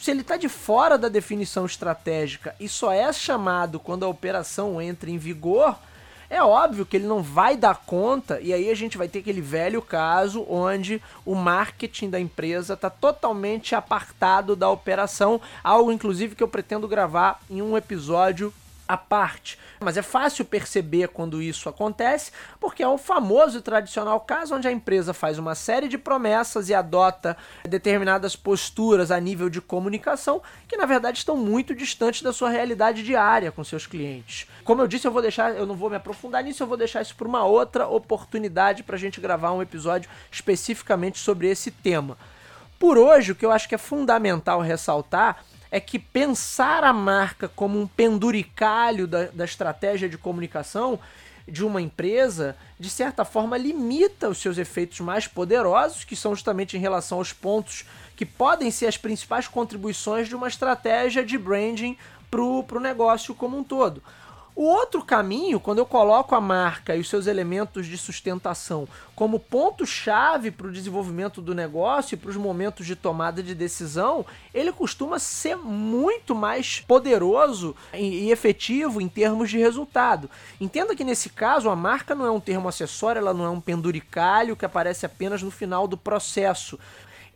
Se 0.00 0.10
ele 0.10 0.20
está 0.20 0.36
de 0.36 0.48
fora 0.48 0.98
da 0.98 1.08
definição 1.08 1.64
estratégica 1.64 2.54
e 2.60 2.68
só 2.68 2.92
é 2.92 3.10
chamado 3.12 3.80
quando 3.80 4.04
a 4.04 4.08
operação 4.08 4.80
entra 4.80 5.10
em 5.10 5.16
vigor, 5.16 5.78
é 6.28 6.42
óbvio 6.42 6.86
que 6.86 6.96
ele 6.96 7.06
não 7.06 7.22
vai 7.22 7.56
dar 7.56 7.82
conta, 7.84 8.40
e 8.40 8.52
aí 8.52 8.70
a 8.70 8.74
gente 8.74 8.98
vai 8.98 9.08
ter 9.08 9.20
aquele 9.20 9.40
velho 9.40 9.80
caso 9.82 10.44
onde 10.48 11.00
o 11.24 11.34
marketing 11.34 12.10
da 12.10 12.20
empresa 12.20 12.74
está 12.74 12.90
totalmente 12.90 13.74
apartado 13.74 14.56
da 14.56 14.68
operação, 14.68 15.40
algo 15.62 15.92
inclusive 15.92 16.34
que 16.34 16.42
eu 16.42 16.48
pretendo 16.48 16.88
gravar 16.88 17.40
em 17.50 17.62
um 17.62 17.76
episódio 17.76 18.52
à 18.88 18.96
parte. 18.96 19.58
Mas 19.80 19.96
é 19.96 20.02
fácil 20.02 20.44
perceber 20.44 21.08
quando 21.08 21.42
isso 21.42 21.68
acontece, 21.68 22.30
porque 22.60 22.82
é 22.82 22.88
o 22.88 22.98
famoso 22.98 23.58
e 23.58 23.62
tradicional 23.62 24.20
caso 24.20 24.54
onde 24.54 24.68
a 24.68 24.72
empresa 24.72 25.12
faz 25.12 25.38
uma 25.38 25.54
série 25.54 25.88
de 25.88 25.98
promessas 25.98 26.68
e 26.68 26.74
adota 26.74 27.36
determinadas 27.64 28.36
posturas 28.36 29.10
a 29.10 29.20
nível 29.20 29.48
de 29.48 29.60
comunicação 29.60 30.42
que 30.68 30.76
na 30.76 30.86
verdade 30.86 31.18
estão 31.18 31.36
muito 31.36 31.74
distantes 31.74 32.22
da 32.22 32.32
sua 32.32 32.50
realidade 32.50 33.02
diária 33.02 33.52
com 33.52 33.64
seus 33.64 33.86
clientes. 33.86 34.46
Como 34.64 34.80
eu 34.80 34.86
disse, 34.86 35.06
eu 35.06 35.12
vou 35.12 35.22
deixar, 35.22 35.54
eu 35.54 35.66
não 35.66 35.74
vou 35.74 35.90
me 35.90 35.96
aprofundar 35.96 36.42
nisso, 36.42 36.62
eu 36.62 36.66
vou 36.66 36.76
deixar 36.76 37.02
isso 37.02 37.14
para 37.16 37.28
uma 37.28 37.44
outra 37.44 37.86
oportunidade 37.86 38.82
para 38.82 38.96
a 38.96 38.98
gente 38.98 39.20
gravar 39.20 39.52
um 39.52 39.62
episódio 39.62 40.08
especificamente 40.30 41.18
sobre 41.18 41.48
esse 41.48 41.70
tema. 41.70 42.16
Por 42.78 42.98
hoje, 42.98 43.32
o 43.32 43.34
que 43.34 43.46
eu 43.46 43.52
acho 43.52 43.68
que 43.68 43.74
é 43.74 43.78
fundamental 43.78 44.60
ressaltar 44.60 45.44
é 45.74 45.80
que 45.80 45.98
pensar 45.98 46.84
a 46.84 46.92
marca 46.92 47.48
como 47.48 47.80
um 47.80 47.84
penduricalho 47.84 49.08
da, 49.08 49.24
da 49.24 49.44
estratégia 49.44 50.08
de 50.08 50.16
comunicação 50.16 51.00
de 51.48 51.64
uma 51.64 51.82
empresa, 51.82 52.56
de 52.78 52.88
certa 52.88 53.24
forma, 53.24 53.58
limita 53.58 54.28
os 54.28 54.38
seus 54.38 54.56
efeitos 54.56 55.00
mais 55.00 55.26
poderosos, 55.26 56.04
que 56.04 56.14
são 56.14 56.32
justamente 56.32 56.76
em 56.76 56.80
relação 56.80 57.18
aos 57.18 57.32
pontos 57.32 57.84
que 58.14 58.24
podem 58.24 58.70
ser 58.70 58.86
as 58.86 58.96
principais 58.96 59.48
contribuições 59.48 60.28
de 60.28 60.36
uma 60.36 60.46
estratégia 60.46 61.24
de 61.24 61.36
branding 61.36 61.98
pro, 62.30 62.62
pro 62.62 62.78
negócio 62.78 63.34
como 63.34 63.58
um 63.58 63.64
todo. 63.64 64.00
O 64.56 64.62
outro 64.62 65.04
caminho, 65.04 65.58
quando 65.58 65.78
eu 65.78 65.86
coloco 65.86 66.32
a 66.32 66.40
marca 66.40 66.94
e 66.94 67.00
os 67.00 67.08
seus 67.08 67.26
elementos 67.26 67.86
de 67.86 67.98
sustentação 67.98 68.86
como 69.12 69.40
ponto-chave 69.40 70.52
para 70.52 70.68
o 70.68 70.72
desenvolvimento 70.72 71.42
do 71.42 71.52
negócio 71.52 72.14
e 72.14 72.16
para 72.16 72.30
os 72.30 72.36
momentos 72.36 72.86
de 72.86 72.94
tomada 72.94 73.42
de 73.42 73.52
decisão, 73.52 74.24
ele 74.54 74.70
costuma 74.70 75.18
ser 75.18 75.56
muito 75.56 76.36
mais 76.36 76.78
poderoso 76.78 77.74
e 77.92 78.30
efetivo 78.30 79.00
em 79.00 79.08
termos 79.08 79.50
de 79.50 79.58
resultado. 79.58 80.30
Entenda 80.60 80.94
que 80.94 81.02
nesse 81.02 81.30
caso 81.30 81.68
a 81.68 81.74
marca 81.74 82.14
não 82.14 82.24
é 82.24 82.30
um 82.30 82.40
termo 82.40 82.68
acessório, 82.68 83.18
ela 83.18 83.34
não 83.34 83.44
é 83.44 83.50
um 83.50 83.60
penduricalho 83.60 84.54
que 84.54 84.64
aparece 84.64 85.04
apenas 85.04 85.42
no 85.42 85.50
final 85.50 85.88
do 85.88 85.96
processo 85.96 86.78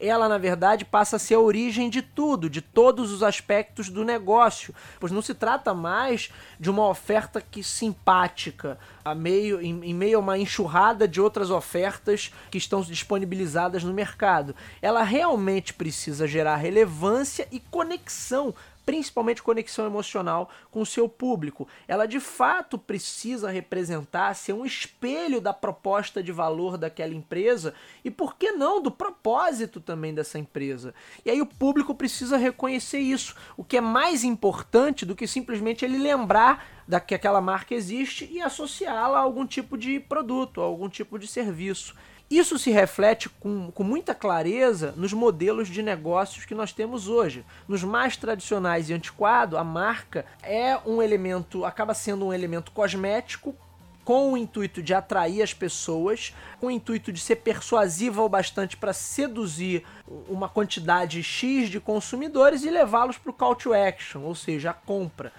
ela 0.00 0.28
na 0.28 0.38
verdade 0.38 0.84
passa 0.84 1.16
a 1.16 1.18
ser 1.18 1.34
a 1.34 1.40
origem 1.40 1.90
de 1.90 2.02
tudo, 2.02 2.48
de 2.48 2.60
todos 2.60 3.12
os 3.12 3.22
aspectos 3.22 3.88
do 3.88 4.04
negócio, 4.04 4.74
pois 5.00 5.12
não 5.12 5.22
se 5.22 5.34
trata 5.34 5.74
mais 5.74 6.30
de 6.58 6.70
uma 6.70 6.86
oferta 6.88 7.40
que 7.40 7.62
simpática, 7.62 8.78
a 9.04 9.14
meio, 9.14 9.60
em, 9.60 9.84
em 9.84 9.94
meio 9.94 10.18
a 10.18 10.20
uma 10.20 10.38
enxurrada 10.38 11.08
de 11.08 11.20
outras 11.20 11.50
ofertas 11.50 12.32
que 12.50 12.58
estão 12.58 12.80
disponibilizadas 12.80 13.82
no 13.82 13.92
mercado. 13.92 14.54
Ela 14.80 15.02
realmente 15.02 15.74
precisa 15.74 16.26
gerar 16.26 16.56
relevância 16.56 17.48
e 17.50 17.58
conexão 17.58 18.54
principalmente 18.88 19.42
conexão 19.42 19.84
emocional 19.84 20.48
com 20.70 20.80
o 20.80 20.86
seu 20.86 21.06
público. 21.10 21.68
Ela 21.86 22.06
de 22.06 22.18
fato 22.18 22.78
precisa 22.78 23.50
representar, 23.50 24.32
ser 24.32 24.54
um 24.54 24.64
espelho 24.64 25.42
da 25.42 25.52
proposta 25.52 26.22
de 26.22 26.32
valor 26.32 26.78
daquela 26.78 27.12
empresa 27.12 27.74
e, 28.02 28.10
por 28.10 28.36
que 28.36 28.52
não, 28.52 28.80
do 28.80 28.90
propósito 28.90 29.78
também 29.78 30.14
dessa 30.14 30.38
empresa. 30.38 30.94
E 31.22 31.30
aí 31.30 31.38
o 31.38 31.44
público 31.44 31.94
precisa 31.94 32.38
reconhecer 32.38 33.00
isso, 33.00 33.36
o 33.58 33.62
que 33.62 33.76
é 33.76 33.80
mais 33.82 34.24
importante 34.24 35.04
do 35.04 35.14
que 35.14 35.26
simplesmente 35.26 35.84
ele 35.84 35.98
lembrar 35.98 36.66
da 36.88 36.98
que 36.98 37.14
aquela 37.14 37.42
marca 37.42 37.74
existe 37.74 38.26
e 38.32 38.40
associá-la 38.40 39.18
a 39.18 39.20
algum 39.20 39.46
tipo 39.46 39.76
de 39.76 40.00
produto, 40.00 40.62
a 40.62 40.64
algum 40.64 40.88
tipo 40.88 41.18
de 41.18 41.26
serviço. 41.26 41.94
Isso 42.30 42.58
se 42.58 42.70
reflete 42.70 43.28
com, 43.28 43.70
com 43.70 43.82
muita 43.82 44.14
clareza 44.14 44.92
nos 44.96 45.14
modelos 45.14 45.68
de 45.68 45.82
negócios 45.82 46.44
que 46.44 46.54
nós 46.54 46.72
temos 46.72 47.08
hoje. 47.08 47.44
Nos 47.66 47.82
mais 47.82 48.18
tradicionais 48.18 48.90
e 48.90 48.92
antiquados, 48.92 49.58
a 49.58 49.64
marca 49.64 50.26
é 50.42 50.78
um 50.84 51.00
elemento, 51.00 51.64
acaba 51.64 51.94
sendo 51.94 52.26
um 52.26 52.32
elemento 52.32 52.70
cosmético 52.70 53.56
com 54.04 54.32
o 54.32 54.36
intuito 54.36 54.82
de 54.82 54.94
atrair 54.94 55.42
as 55.42 55.52
pessoas, 55.54 56.34
com 56.60 56.66
o 56.66 56.70
intuito 56.70 57.12
de 57.12 57.20
ser 57.20 57.36
persuasiva 57.36 58.22
o 58.22 58.28
bastante 58.28 58.76
para 58.76 58.92
seduzir 58.92 59.84
uma 60.28 60.48
quantidade 60.48 61.22
X 61.22 61.68
de 61.68 61.78
consumidores 61.78 62.62
e 62.62 62.70
levá-los 62.70 63.18
para 63.18 63.30
o 63.30 63.34
call 63.34 63.54
to 63.54 63.74
action, 63.74 64.22
ou 64.22 64.34
seja, 64.34 64.70
a 64.70 64.74
compra. 64.74 65.32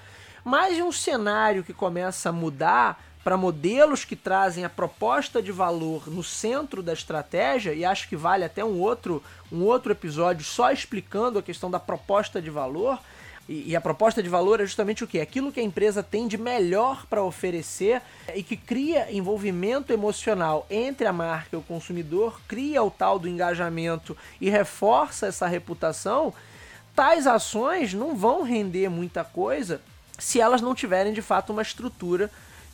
Mas 0.44 0.80
um 0.80 0.92
cenário 0.92 1.64
que 1.64 1.74
começa 1.74 2.30
a 2.30 2.32
mudar 2.32 3.04
para 3.24 3.36
modelos 3.36 4.06
que 4.06 4.16
trazem 4.16 4.64
a 4.64 4.70
proposta 4.70 5.42
de 5.42 5.52
valor 5.52 6.08
no 6.08 6.24
centro 6.24 6.82
da 6.82 6.94
estratégia, 6.94 7.74
e 7.74 7.84
acho 7.84 8.08
que 8.08 8.16
vale 8.16 8.46
até 8.46 8.64
um 8.64 8.80
outro, 8.80 9.22
um 9.52 9.64
outro 9.64 9.92
episódio 9.92 10.44
só 10.44 10.72
explicando 10.72 11.38
a 11.38 11.44
questão 11.44 11.70
da 11.70 11.80
proposta 11.80 12.42
de 12.42 12.50
valor. 12.50 13.00
E, 13.48 13.72
e 13.72 13.76
a 13.76 13.82
proposta 13.82 14.24
de 14.24 14.30
valor 14.30 14.62
é 14.62 14.66
justamente 14.66 15.04
o 15.04 15.08
que? 15.08 15.20
Aquilo 15.20 15.52
que 15.52 15.60
a 15.60 15.64
empresa 15.64 16.02
tem 16.02 16.28
de 16.28 16.38
melhor 16.38 17.06
para 17.08 17.24
oferecer 17.24 18.02
e 18.34 18.42
que 18.42 18.56
cria 18.56 19.12
envolvimento 19.12 19.92
emocional 19.92 20.66
entre 20.70 21.06
a 21.06 21.12
marca 21.14 21.50
e 21.54 21.58
o 21.58 21.64
consumidor, 21.64 22.40
cria 22.48 22.82
o 22.84 22.92
tal 22.92 23.20
do 23.20 23.28
engajamento 23.28 24.16
e 24.40 24.50
reforça 24.50 25.28
essa 25.28 25.48
reputação. 25.48 26.34
Tais 26.96 27.28
ações 27.28 27.94
não 27.94 28.16
vão 28.16 28.44
render 28.44 28.88
muita 28.88 29.24
coisa 29.24 29.82
se 30.18 30.40
elas 30.40 30.62
não 30.62 30.76
tiverem 30.76 31.14
de 31.14 31.22
fato 31.22 31.52
uma 31.52 31.62
estrutura 31.62 32.30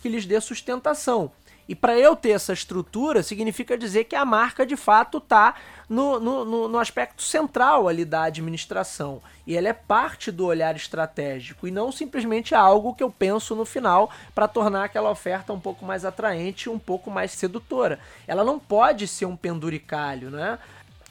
que 0.05 0.09
lhes 0.09 0.27
dê 0.27 0.39
sustentação. 0.39 1.31
E 1.67 1.73
para 1.73 1.97
eu 1.97 2.15
ter 2.15 2.29
essa 2.29 2.53
estrutura, 2.53 3.23
significa 3.23 3.75
dizer 3.75 4.03
que 4.03 4.15
a 4.15 4.23
marca 4.23 4.63
de 4.63 4.77
fato 4.77 5.17
está 5.17 5.55
no, 5.89 6.19
no, 6.19 6.67
no, 6.67 6.77
aspecto 6.77 7.23
central 7.23 7.87
ali 7.87 8.05
da 8.05 8.21
administração. 8.25 9.19
E 9.47 9.57
ela 9.57 9.67
é 9.67 9.73
parte 9.73 10.31
do 10.31 10.45
olhar 10.45 10.75
estratégico 10.75 11.67
e 11.67 11.71
não 11.71 11.91
simplesmente 11.91 12.53
algo 12.53 12.93
que 12.93 13.01
eu 13.01 13.09
penso 13.09 13.55
no 13.55 13.65
final 13.65 14.11
para 14.35 14.47
tornar 14.47 14.83
aquela 14.83 15.09
oferta 15.09 15.51
um 15.51 15.59
pouco 15.59 15.83
mais 15.83 16.05
atraente, 16.05 16.69
um 16.69 16.77
pouco 16.77 17.09
mais 17.09 17.31
sedutora. 17.31 17.99
Ela 18.27 18.43
não 18.43 18.59
pode 18.59 19.07
ser 19.07 19.25
um 19.25 19.35
penduricalho, 19.35 20.29
né? 20.29 20.59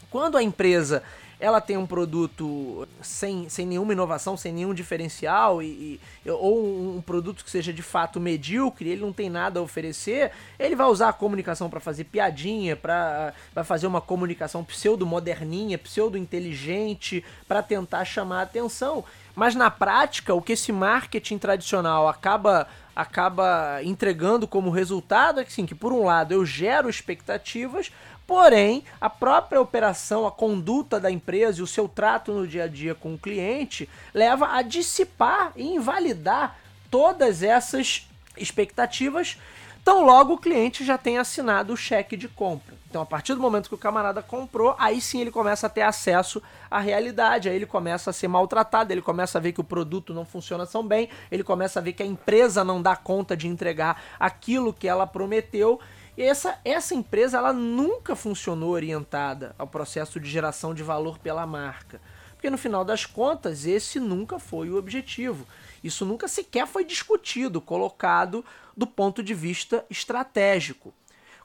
Quando 0.08 0.36
a 0.36 0.42
empresa 0.42 1.02
ela 1.38 1.60
tem 1.60 1.76
um 1.76 1.86
produto 1.86 2.86
sem, 3.02 3.48
sem 3.48 3.66
nenhuma 3.66 3.92
inovação, 3.92 4.36
sem 4.36 4.52
nenhum 4.52 4.72
diferencial, 4.72 5.62
e, 5.62 6.00
e 6.24 6.30
ou 6.30 6.96
um, 6.96 7.02
produto 7.02 7.44
que 7.44 7.50
seja 7.50 7.72
de 7.72 7.82
fato 7.82 8.20
medíocre, 8.20 8.88
ele 8.88 9.02
não 9.02 9.12
tem 9.12 9.28
nada 9.28 9.60
a 9.60 9.62
oferecer, 9.62 10.30
ele 10.58 10.74
vai 10.74 10.86
usar 10.86 11.08
a 11.10 11.12
comunicação 11.12 11.68
para 11.68 11.80
fazer 11.80 12.04
piadinha, 12.04 12.76
para 12.76 13.34
fazer 13.64 13.86
uma 13.86 14.00
comunicação 14.00 14.64
pseudo-moderninha, 14.64 15.78
pseudo-inteligente, 15.78 17.24
para 17.46 17.62
tentar 17.62 18.04
chamar 18.04 18.40
a 18.40 18.42
atenção. 18.42 19.04
Mas 19.34 19.54
na 19.54 19.70
prática, 19.70 20.32
o 20.32 20.40
que 20.40 20.52
esse 20.52 20.70
marketing 20.70 21.38
tradicional 21.38 22.08
acaba 22.08 22.68
acaba 22.94 23.82
entregando 23.82 24.46
como 24.46 24.70
resultado 24.70 25.40
é 25.40 25.44
que, 25.44 25.52
sim, 25.52 25.66
que 25.66 25.74
por 25.74 25.92
um 25.92 26.04
lado 26.04 26.32
eu 26.32 26.46
gero 26.46 26.88
expectativas, 26.88 27.90
Porém, 28.26 28.84
a 29.00 29.10
própria 29.10 29.60
operação, 29.60 30.26
a 30.26 30.32
conduta 30.32 30.98
da 30.98 31.10
empresa 31.10 31.60
e 31.60 31.62
o 31.62 31.66
seu 31.66 31.86
trato 31.86 32.32
no 32.32 32.46
dia 32.46 32.64
a 32.64 32.68
dia 32.68 32.94
com 32.94 33.14
o 33.14 33.18
cliente 33.18 33.88
leva 34.14 34.54
a 34.54 34.62
dissipar 34.62 35.52
e 35.54 35.74
invalidar 35.74 36.56
todas 36.90 37.42
essas 37.42 38.08
expectativas, 38.36 39.36
tão 39.84 40.04
logo 40.04 40.34
o 40.34 40.38
cliente 40.38 40.84
já 40.84 40.96
tem 40.96 41.18
assinado 41.18 41.74
o 41.74 41.76
cheque 41.76 42.16
de 42.16 42.26
compra. 42.26 42.74
Então, 42.88 43.02
a 43.02 43.06
partir 43.06 43.34
do 43.34 43.40
momento 43.40 43.68
que 43.68 43.74
o 43.74 43.78
camarada 43.78 44.22
comprou, 44.22 44.74
aí 44.78 45.00
sim 45.00 45.20
ele 45.20 45.30
começa 45.30 45.66
a 45.66 45.70
ter 45.70 45.82
acesso 45.82 46.40
à 46.70 46.78
realidade, 46.78 47.48
aí 47.48 47.56
ele 47.56 47.66
começa 47.66 48.08
a 48.08 48.12
ser 48.12 48.28
maltratado, 48.28 48.92
ele 48.92 49.02
começa 49.02 49.36
a 49.36 49.40
ver 49.40 49.52
que 49.52 49.60
o 49.60 49.64
produto 49.64 50.14
não 50.14 50.24
funciona 50.24 50.64
tão 50.64 50.86
bem, 50.86 51.08
ele 51.30 51.42
começa 51.42 51.80
a 51.80 51.82
ver 51.82 51.92
que 51.92 52.02
a 52.02 52.06
empresa 52.06 52.64
não 52.64 52.80
dá 52.80 52.96
conta 52.96 53.36
de 53.36 53.48
entregar 53.48 54.00
aquilo 54.18 54.72
que 54.72 54.86
ela 54.88 55.06
prometeu 55.06 55.80
e 56.16 56.22
essa, 56.22 56.58
essa 56.64 56.94
empresa 56.94 57.38
ela 57.38 57.52
nunca 57.52 58.14
funcionou 58.14 58.70
orientada 58.70 59.54
ao 59.58 59.66
processo 59.66 60.20
de 60.20 60.30
geração 60.30 60.72
de 60.72 60.82
valor 60.82 61.18
pela 61.18 61.46
marca. 61.46 62.00
Porque 62.32 62.50
no 62.50 62.58
final 62.58 62.84
das 62.84 63.06
contas, 63.06 63.66
esse 63.66 63.98
nunca 63.98 64.38
foi 64.38 64.70
o 64.70 64.76
objetivo. 64.76 65.46
Isso 65.82 66.04
nunca 66.04 66.28
sequer 66.28 66.66
foi 66.66 66.84
discutido, 66.84 67.60
colocado 67.60 68.44
do 68.76 68.86
ponto 68.86 69.22
de 69.22 69.34
vista 69.34 69.84
estratégico. 69.88 70.92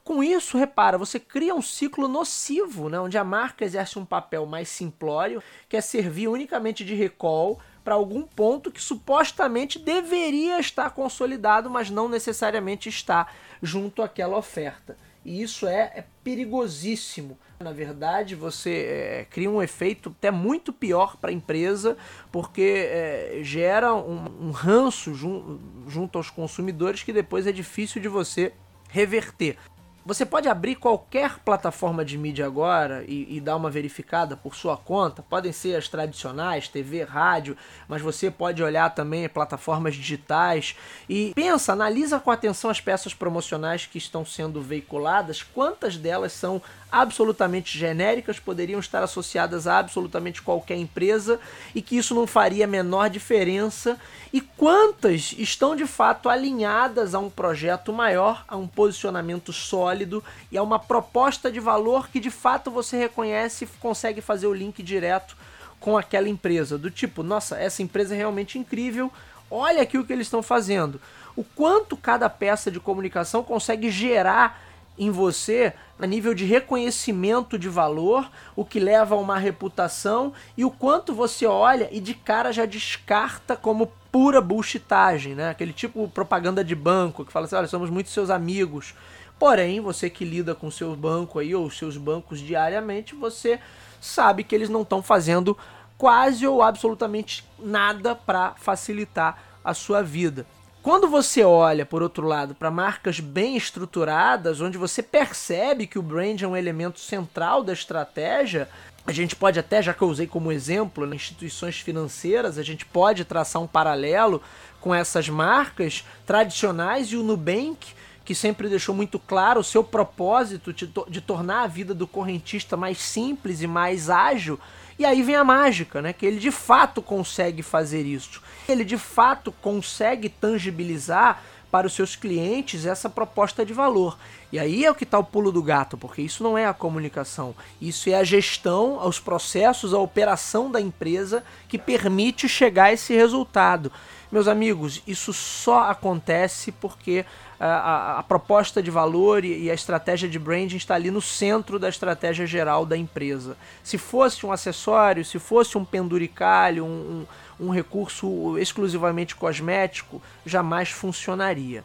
Com 0.03 0.23
isso, 0.23 0.57
repara, 0.57 0.97
você 0.97 1.19
cria 1.19 1.53
um 1.53 1.61
ciclo 1.61 2.07
nocivo, 2.07 2.89
né, 2.89 2.99
onde 2.99 3.17
a 3.17 3.23
marca 3.23 3.63
exerce 3.63 3.99
um 3.99 4.05
papel 4.05 4.45
mais 4.45 4.67
simplório, 4.67 5.43
que 5.67 5.77
é 5.77 5.81
servir 5.81 6.27
unicamente 6.27 6.83
de 6.83 6.95
recall 6.95 7.59
para 7.89 7.95
algum 7.95 8.21
ponto 8.21 8.69
que 8.69 8.79
supostamente 8.79 9.79
deveria 9.79 10.59
estar 10.59 10.91
consolidado, 10.91 11.71
mas 11.71 11.89
não 11.89 12.07
necessariamente 12.07 12.87
está 12.87 13.25
junto 13.63 14.03
àquela 14.03 14.37
oferta. 14.37 14.95
E 15.25 15.41
isso 15.41 15.65
é, 15.65 15.91
é 15.95 16.05
perigosíssimo. 16.23 17.35
Na 17.59 17.71
verdade, 17.71 18.35
você 18.35 18.69
é, 18.69 19.27
cria 19.27 19.49
um 19.49 19.59
efeito 19.59 20.13
até 20.15 20.29
muito 20.29 20.71
pior 20.71 21.17
para 21.17 21.31
a 21.31 21.33
empresa, 21.33 21.97
porque 22.31 22.61
é, 22.61 23.39
gera 23.41 23.91
um, 23.95 24.49
um 24.49 24.51
ranço 24.51 25.15
jun, 25.15 25.57
junto 25.87 26.19
aos 26.19 26.29
consumidores 26.29 27.01
que 27.01 27.11
depois 27.11 27.47
é 27.47 27.51
difícil 27.51 27.99
de 27.99 28.07
você 28.07 28.53
reverter. 28.89 29.57
Você 30.05 30.25
pode 30.25 30.47
abrir 30.47 30.75
qualquer 30.75 31.39
plataforma 31.39 32.05
de 32.05 32.17
mídia 32.17 32.45
agora 32.45 33.03
e, 33.07 33.35
e, 33.35 33.41
dar 33.41 33.55
uma 33.55 33.69
verificada 33.69 34.37
por 34.37 34.55
sua 34.55 34.77
conta. 34.77 35.21
Podem 35.21 35.51
ser 35.51 35.75
as 35.75 35.87
tradicionais, 35.87 36.67
TV, 36.67 37.03
rádio, 37.03 37.57
mas 37.87 38.01
você 38.01 38.31
pode 38.31 38.63
olhar 38.63 38.89
também 38.95 39.27
plataformas 39.27 39.95
digitais 39.95 40.75
e 41.07 41.33
pensa, 41.35 41.73
analisa 41.73 42.19
com 42.19 42.31
atenção 42.31 42.69
as 42.69 42.79
peças 42.79 43.13
promocionais 43.13 43.85
que 43.85 43.97
estão 43.97 44.25
sendo 44.25 44.61
veiculadas, 44.61 45.43
quantas 45.43 45.97
delas 45.97 46.31
são 46.31 46.61
absolutamente 46.91 47.77
genéricas, 47.77 48.39
poderiam 48.39 48.79
estar 48.79 49.03
associadas 49.03 49.67
a 49.67 49.77
absolutamente 49.79 50.41
qualquer 50.41 50.77
empresa 50.77 51.39
e 51.73 51.81
que 51.81 51.97
isso 51.97 52.15
não 52.15 52.25
faria 52.25 52.65
a 52.65 52.67
menor 52.67 53.09
diferença, 53.09 53.99
e 54.33 54.41
quantas 54.41 55.33
estão 55.37 55.75
de 55.75 55.85
fato 55.85 56.29
alinhadas 56.29 57.13
a 57.13 57.19
um 57.19 57.29
projeto 57.29 57.93
maior, 57.93 58.43
a 58.47 58.57
um 58.57 58.67
posicionamento 58.67 59.53
sólido 59.53 60.23
e 60.51 60.57
a 60.57 60.63
uma 60.63 60.79
proposta 60.79 61.51
de 61.51 61.59
valor 61.59 62.09
que 62.09 62.19
de 62.19 62.31
fato 62.31 62.71
você 62.71 62.97
reconhece 62.97 63.65
e 63.65 63.67
consegue 63.79 64.21
fazer 64.21 64.47
o 64.47 64.53
link 64.53 64.81
direto 64.81 65.37
com 65.79 65.97
aquela 65.97 66.27
empresa, 66.27 66.77
do 66.77 66.91
tipo, 66.91 67.23
nossa, 67.23 67.57
essa 67.57 67.81
empresa 67.81 68.13
é 68.13 68.17
realmente 68.17 68.59
incrível, 68.59 69.11
olha 69.49 69.81
aqui 69.81 69.97
o 69.97 70.05
que 70.05 70.11
eles 70.11 70.27
estão 70.27 70.43
fazendo. 70.43 70.99
O 71.35 71.43
quanto 71.43 71.95
cada 71.95 72.29
peça 72.29 72.69
de 72.69 72.79
comunicação 72.79 73.43
consegue 73.43 73.89
gerar 73.89 74.68
em 74.99 75.09
você 75.09 75.73
a 75.97 76.05
nível 76.05 76.33
de 76.33 76.45
reconhecimento 76.45 77.57
de 77.57 77.69
valor, 77.69 78.29
o 78.55 78.65
que 78.65 78.79
leva 78.79 79.15
a 79.15 79.17
uma 79.17 79.37
reputação 79.37 80.33
e 80.57 80.63
o 80.63 80.69
quanto 80.69 81.13
você 81.13 81.45
olha 81.45 81.89
e 81.91 81.99
de 81.99 82.13
cara 82.13 82.51
já 82.51 82.65
descarta 82.65 83.55
como 83.55 83.91
pura 84.11 84.41
bullshitagem, 84.41 85.35
né? 85.35 85.49
Aquele 85.49 85.73
tipo 85.73 86.05
de 86.05 86.11
propaganda 86.11 86.63
de 86.63 86.75
banco 86.75 87.25
que 87.25 87.31
fala 87.31 87.45
assim, 87.45 87.55
olha, 87.55 87.67
somos 87.67 87.89
muito 87.89 88.09
seus 88.09 88.29
amigos. 88.29 88.93
Porém, 89.39 89.79
você 89.79 90.09
que 90.09 90.25
lida 90.25 90.53
com 90.53 90.69
seu 90.69 90.93
banco 90.95 91.39
aí 91.39 91.55
ou 91.55 91.71
seus 91.71 91.95
bancos 91.95 92.39
diariamente, 92.39 93.15
você 93.15 93.59
sabe 94.01 94.43
que 94.43 94.53
eles 94.53 94.69
não 94.69 94.81
estão 94.81 95.01
fazendo 95.01 95.57
quase 95.97 96.45
ou 96.45 96.61
absolutamente 96.61 97.45
nada 97.57 98.15
para 98.15 98.53
facilitar 98.57 99.37
a 99.63 99.73
sua 99.73 100.01
vida. 100.01 100.45
Quando 100.89 101.07
você 101.07 101.43
olha, 101.43 101.85
por 101.85 102.01
outro 102.01 102.25
lado, 102.25 102.55
para 102.55 102.71
marcas 102.71 103.19
bem 103.19 103.55
estruturadas, 103.55 104.59
onde 104.59 104.75
você 104.75 105.03
percebe 105.03 105.85
que 105.85 105.99
o 105.99 106.01
brand 106.01 106.41
é 106.41 106.47
um 106.47 106.57
elemento 106.57 106.99
central 106.99 107.63
da 107.63 107.71
estratégia, 107.71 108.67
a 109.05 109.11
gente 109.11 109.35
pode 109.35 109.59
até, 109.59 109.83
já 109.83 109.93
que 109.93 110.01
eu 110.01 110.07
usei 110.07 110.25
como 110.25 110.51
exemplo, 110.51 111.05
nas 111.05 111.17
instituições 111.17 111.79
financeiras, 111.79 112.57
a 112.57 112.63
gente 112.63 112.87
pode 112.87 113.23
traçar 113.23 113.61
um 113.61 113.67
paralelo 113.67 114.41
com 114.81 114.91
essas 114.91 115.29
marcas 115.29 116.03
tradicionais 116.25 117.09
e 117.09 117.17
o 117.17 117.21
Nubank, 117.21 117.93
que 118.25 118.33
sempre 118.33 118.67
deixou 118.67 118.95
muito 118.95 119.19
claro 119.19 119.59
o 119.59 119.63
seu 119.63 119.83
propósito 119.83 120.73
de, 120.73 120.91
de 121.07 121.21
tornar 121.21 121.61
a 121.61 121.67
vida 121.67 121.93
do 121.93 122.07
correntista 122.07 122.75
mais 122.75 122.97
simples 122.97 123.61
e 123.61 123.67
mais 123.67 124.09
ágil. 124.09 124.59
E 124.99 125.05
aí 125.05 125.23
vem 125.23 125.35
a 125.35 125.45
mágica, 125.45 126.01
né? 126.01 126.11
Que 126.11 126.25
ele 126.25 126.37
de 126.37 126.51
fato 126.51 127.01
consegue 127.01 127.63
fazer 127.63 128.05
isso. 128.05 128.41
Ele 128.67 128.83
de 128.83 128.97
fato 128.97 129.49
consegue 129.49 130.27
tangibilizar 130.27 131.41
para 131.71 131.87
os 131.87 131.93
seus 131.93 132.17
clientes 132.17 132.85
essa 132.85 133.09
proposta 133.09 133.65
de 133.65 133.71
valor. 133.71 134.17
E 134.51 134.59
aí 134.59 134.83
é 134.83 134.91
o 134.91 134.95
que 134.95 135.05
está 135.05 135.17
o 135.17 135.23
pulo 135.23 135.53
do 135.53 135.63
gato, 135.63 135.97
porque 135.97 136.21
isso 136.21 136.43
não 136.43 136.57
é 136.57 136.65
a 136.65 136.73
comunicação, 136.73 137.55
isso 137.79 138.09
é 138.09 138.15
a 138.15 138.23
gestão, 138.23 139.07
os 139.07 139.19
processos, 139.19 139.93
a 139.93 139.99
operação 139.99 140.69
da 140.69 140.81
empresa 140.81 141.43
que 141.69 141.77
permite 141.77 142.49
chegar 142.49 142.85
a 142.85 142.93
esse 142.93 143.13
resultado. 143.13 143.91
Meus 144.31 144.47
amigos, 144.47 145.01
isso 145.07 145.31
só 145.31 145.83
acontece 145.83 146.71
porque 146.71 147.25
a, 147.59 148.19
a, 148.19 148.23
proposta 148.23 148.81
de 148.81 148.89
valor 148.89 149.43
e, 149.43 149.63
e, 149.63 149.71
a 149.71 149.73
estratégia 149.73 150.29
de 150.29 150.39
branding 150.39 150.77
está 150.77 150.95
ali 150.95 151.11
no 151.11 151.21
centro 151.21 151.77
da 151.77 151.89
estratégia 151.89 152.45
geral 152.47 152.85
da 152.85 152.95
empresa. 152.95 153.57
Se 153.83 153.97
fosse 153.97 154.45
um 154.45 154.51
acessório, 154.51 155.25
se 155.25 155.37
fosse 155.39 155.77
um 155.77 155.83
penduricalho, 155.83 156.85
um, 156.85 157.25
um, 157.59 157.67
um 157.67 157.69
recurso 157.69 158.57
exclusivamente 158.57 159.35
cosmético, 159.35 160.21
jamais 160.45 160.89
funcionaria. 160.89 161.83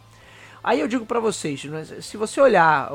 Aí 0.65 0.81
eu 0.81 0.89
digo 0.89 1.05
para 1.05 1.21
vocês, 1.21 1.63
né, 1.65 1.85
se 2.01 2.17
você 2.17 2.41
olhar, 2.41 2.91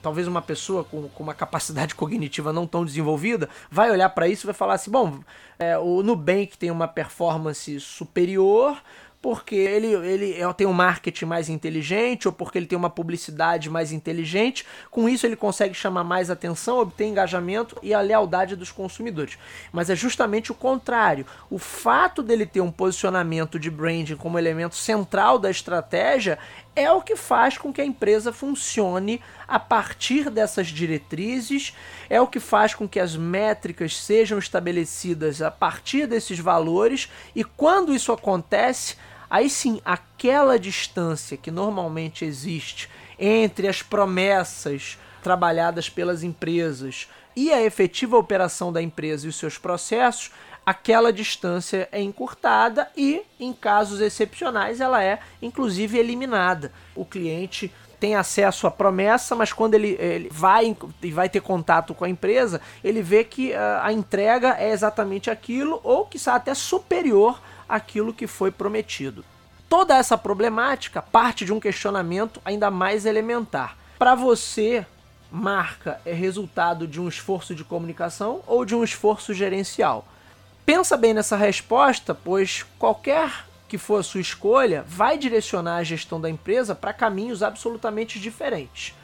talvez 0.00 0.28
uma 0.28 0.40
pessoa 0.40 0.84
com, 0.84 1.08
com, 1.08 1.24
uma 1.24 1.34
capacidade 1.34 1.92
cognitiva 1.96 2.52
não 2.52 2.68
tão 2.68 2.84
desenvolvida, 2.84 3.48
vai 3.68 3.90
olhar 3.90 4.10
para 4.10 4.28
isso 4.28 4.44
e 4.44 4.48
vai 4.48 4.54
falar 4.54 4.74
assim, 4.74 4.92
bom, 4.92 5.18
é, 5.58 5.76
o 5.76 6.04
Nubank 6.04 6.56
tem 6.56 6.70
uma 6.70 6.86
performance 6.86 7.80
superior, 7.80 8.80
porque 9.24 9.54
ele, 9.54 9.86
ele 9.86 10.36
tem 10.54 10.66
um 10.66 10.72
marketing 10.74 11.24
mais 11.24 11.48
inteligente 11.48 12.28
ou 12.28 12.32
porque 12.32 12.58
ele 12.58 12.66
tem 12.66 12.76
uma 12.76 12.90
publicidade 12.90 13.70
mais 13.70 13.90
inteligente. 13.90 14.66
Com 14.90 15.08
isso, 15.08 15.24
ele 15.24 15.34
consegue 15.34 15.72
chamar 15.72 16.04
mais 16.04 16.28
atenção, 16.28 16.76
obter 16.76 17.06
engajamento 17.06 17.74
e 17.82 17.94
a 17.94 18.02
lealdade 18.02 18.54
dos 18.54 18.70
consumidores. 18.70 19.38
Mas 19.72 19.88
é 19.88 19.96
justamente 19.96 20.52
o 20.52 20.54
contrário. 20.54 21.24
O 21.48 21.58
fato 21.58 22.22
dele 22.22 22.44
ter 22.44 22.60
um 22.60 22.70
posicionamento 22.70 23.58
de 23.58 23.70
branding 23.70 24.14
como 24.14 24.38
elemento 24.38 24.76
central 24.76 25.38
da 25.38 25.50
estratégia 25.50 26.38
é 26.76 26.92
o 26.92 27.00
que 27.00 27.16
faz 27.16 27.56
com 27.56 27.72
que 27.72 27.80
a 27.80 27.84
empresa 27.84 28.30
funcione 28.30 29.22
a 29.48 29.58
partir 29.58 30.28
dessas 30.28 30.66
diretrizes, 30.66 31.74
é 32.10 32.20
o 32.20 32.26
que 32.26 32.40
faz 32.40 32.74
com 32.74 32.86
que 32.86 33.00
as 33.00 33.16
métricas 33.16 33.96
sejam 33.96 34.38
estabelecidas 34.38 35.40
a 35.40 35.50
partir 35.50 36.06
desses 36.06 36.38
valores, 36.38 37.08
e 37.34 37.42
quando 37.42 37.94
isso 37.94 38.12
acontece, 38.12 38.96
Aí 39.34 39.50
sim, 39.50 39.80
aquela 39.84 40.56
distância 40.60 41.36
que 41.36 41.50
normalmente 41.50 42.24
existe 42.24 42.88
entre 43.18 43.66
as 43.66 43.82
promessas 43.82 44.96
trabalhadas 45.24 45.88
pelas 45.88 46.22
empresas 46.22 47.08
e 47.34 47.52
a 47.52 47.60
efetiva 47.60 48.16
operação 48.16 48.72
da 48.72 48.80
empresa 48.80 49.26
e 49.26 49.28
os 49.28 49.34
seus 49.34 49.58
processos, 49.58 50.30
aquela 50.64 51.12
distância 51.12 51.88
é 51.90 52.00
encurtada 52.00 52.88
e, 52.96 53.22
em 53.40 53.52
casos 53.52 54.00
excepcionais, 54.00 54.80
ela 54.80 55.02
é 55.02 55.18
inclusive 55.42 55.98
eliminada. 55.98 56.70
O 56.94 57.04
cliente 57.04 57.74
tem 57.98 58.14
acesso 58.14 58.68
à 58.68 58.70
promessa, 58.70 59.34
mas 59.34 59.52
quando 59.52 59.74
ele, 59.74 59.96
ele 59.98 60.28
vai 60.30 60.76
e 61.02 61.10
vai 61.10 61.28
ter 61.28 61.40
contato 61.40 61.92
com 61.92 62.04
a 62.04 62.08
empresa, 62.08 62.60
ele 62.84 63.02
vê 63.02 63.24
que 63.24 63.52
a, 63.52 63.86
a 63.86 63.92
entrega 63.92 64.54
é 64.60 64.70
exatamente 64.70 65.28
aquilo 65.28 65.80
ou 65.82 66.06
que 66.06 66.18
está 66.18 66.36
até 66.36 66.54
superior 66.54 67.40
aquilo 67.68 68.12
que 68.12 68.26
foi 68.26 68.50
prometido. 68.50 69.24
Toda 69.68 69.96
essa 69.96 70.16
problemática 70.16 71.02
parte 71.02 71.44
de 71.44 71.52
um 71.52 71.60
questionamento 71.60 72.40
ainda 72.44 72.70
mais 72.70 73.06
elementar. 73.06 73.76
Para 73.98 74.14
você, 74.14 74.86
marca 75.30 76.00
é 76.04 76.12
resultado 76.12 76.86
de 76.86 77.00
um 77.00 77.08
esforço 77.08 77.54
de 77.54 77.64
comunicação 77.64 78.42
ou 78.46 78.64
de 78.64 78.74
um 78.74 78.84
esforço 78.84 79.34
gerencial? 79.34 80.06
Pensa 80.64 80.96
bem 80.96 81.12
nessa 81.12 81.36
resposta, 81.36 82.14
pois 82.14 82.64
qualquer 82.78 83.46
que 83.68 83.78
for 83.78 84.00
a 84.00 84.02
sua 84.02 84.20
escolha 84.20 84.84
vai 84.86 85.18
direcionar 85.18 85.76
a 85.76 85.84
gestão 85.84 86.20
da 86.20 86.30
empresa 86.30 86.74
para 86.74 86.92
caminhos 86.92 87.42
absolutamente 87.42 88.20
diferentes 88.20 88.94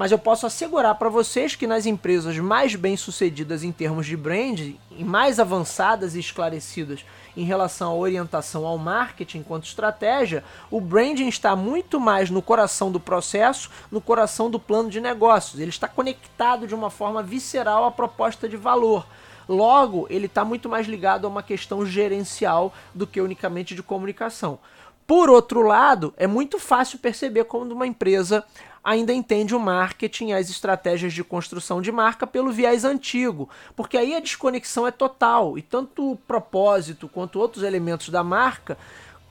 mas 0.00 0.10
eu 0.10 0.18
posso 0.18 0.46
assegurar 0.46 0.94
para 0.94 1.10
vocês 1.10 1.54
que 1.54 1.66
nas 1.66 1.84
empresas 1.84 2.38
mais 2.38 2.74
bem-sucedidas 2.74 3.62
em 3.62 3.70
termos 3.70 4.06
de 4.06 4.16
branding, 4.16 4.78
mais 4.98 5.38
avançadas 5.38 6.14
e 6.14 6.18
esclarecidas 6.18 7.04
em 7.36 7.44
relação 7.44 7.90
à 7.90 7.94
orientação 7.94 8.64
ao 8.64 8.78
marketing 8.78 9.40
enquanto 9.40 9.66
estratégia, 9.66 10.42
o 10.70 10.80
branding 10.80 11.28
está 11.28 11.54
muito 11.54 12.00
mais 12.00 12.30
no 12.30 12.40
coração 12.40 12.90
do 12.90 12.98
processo, 12.98 13.70
no 13.90 14.00
coração 14.00 14.50
do 14.50 14.58
plano 14.58 14.88
de 14.88 15.02
negócios. 15.02 15.60
Ele 15.60 15.68
está 15.68 15.86
conectado 15.86 16.66
de 16.66 16.74
uma 16.74 16.88
forma 16.88 17.22
visceral 17.22 17.84
à 17.84 17.90
proposta 17.90 18.48
de 18.48 18.56
valor. 18.56 19.06
Logo, 19.46 20.06
ele 20.08 20.24
está 20.24 20.46
muito 20.46 20.66
mais 20.66 20.86
ligado 20.86 21.26
a 21.26 21.28
uma 21.28 21.42
questão 21.42 21.84
gerencial 21.84 22.72
do 22.94 23.06
que 23.06 23.20
unicamente 23.20 23.74
de 23.74 23.82
comunicação. 23.82 24.60
Por 25.06 25.28
outro 25.28 25.60
lado, 25.62 26.14
é 26.16 26.26
muito 26.28 26.56
fácil 26.56 26.98
perceber 27.00 27.42
quando 27.42 27.72
uma 27.72 27.84
empresa 27.84 28.44
ainda 28.82 29.12
entende 29.12 29.54
o 29.54 29.60
marketing 29.60 30.32
as 30.32 30.50
estratégias 30.50 31.12
de 31.12 31.22
construção 31.22 31.82
de 31.82 31.92
marca 31.92 32.26
pelo 32.26 32.52
viés 32.52 32.84
antigo, 32.84 33.48
porque 33.76 33.96
aí 33.96 34.14
a 34.14 34.20
desconexão 34.20 34.86
é 34.86 34.90
total 34.90 35.58
e 35.58 35.62
tanto 35.62 36.12
o 36.12 36.16
propósito 36.16 37.08
quanto 37.08 37.38
outros 37.38 37.62
elementos 37.62 38.08
da 38.08 38.24
marca 38.24 38.76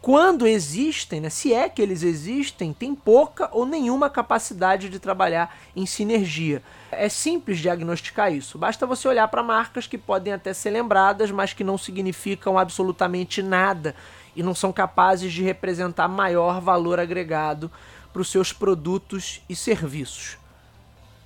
quando 0.02 0.48
existem, 0.48 1.20
né, 1.20 1.30
se 1.30 1.54
é 1.54 1.68
que 1.68 1.82
eles 1.82 2.04
existem, 2.04 2.72
tem 2.72 2.96
pouca 2.96 3.50
ou 3.52 3.66
nenhuma 3.66 4.10
capacidade 4.10 4.88
de 4.88 4.98
trabalhar 4.98 5.58
em 5.76 5.86
sinergia. 5.86 6.64
É 6.90 7.10
simples 7.10 7.60
diagnosticar 7.60 8.32
isso. 8.32 8.58
Basta 8.58 8.88
você 8.88 9.10
olhar 9.10 9.28
para 9.28 9.44
marcas 9.44 9.88
que 9.88 9.98
podem 9.98 10.32
até 10.32 10.54
ser 10.54 10.70
lembradas, 10.70 11.32
mas 11.32 11.52
que 11.52 11.66
não 11.66 11.78
significam 11.78 12.58
absolutamente 12.58 13.44
nada 13.44 13.94
e 14.34 14.42
não 14.42 14.56
são 14.56 14.72
capazes 14.72 15.34
de 15.34 15.44
representar 15.44 16.08
maior 16.08 16.62
valor 16.62 16.98
agregado 16.98 17.70
para 18.12 18.22
os 18.22 18.30
seus 18.30 18.52
produtos 18.52 19.42
e 19.50 19.56
serviços. 19.56 20.38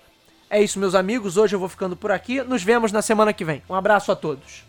É 0.50 0.62
isso, 0.62 0.78
meus 0.78 0.94
amigos. 0.94 1.36
Hoje 1.36 1.54
eu 1.54 1.60
vou 1.60 1.68
ficando 1.68 1.94
por 1.94 2.10
aqui. 2.10 2.42
Nos 2.42 2.62
vemos 2.62 2.90
na 2.90 3.02
semana 3.02 3.32
que 3.32 3.44
vem. 3.44 3.62
Um 3.68 3.74
abraço 3.74 4.10
a 4.10 4.16
todos. 4.16 4.64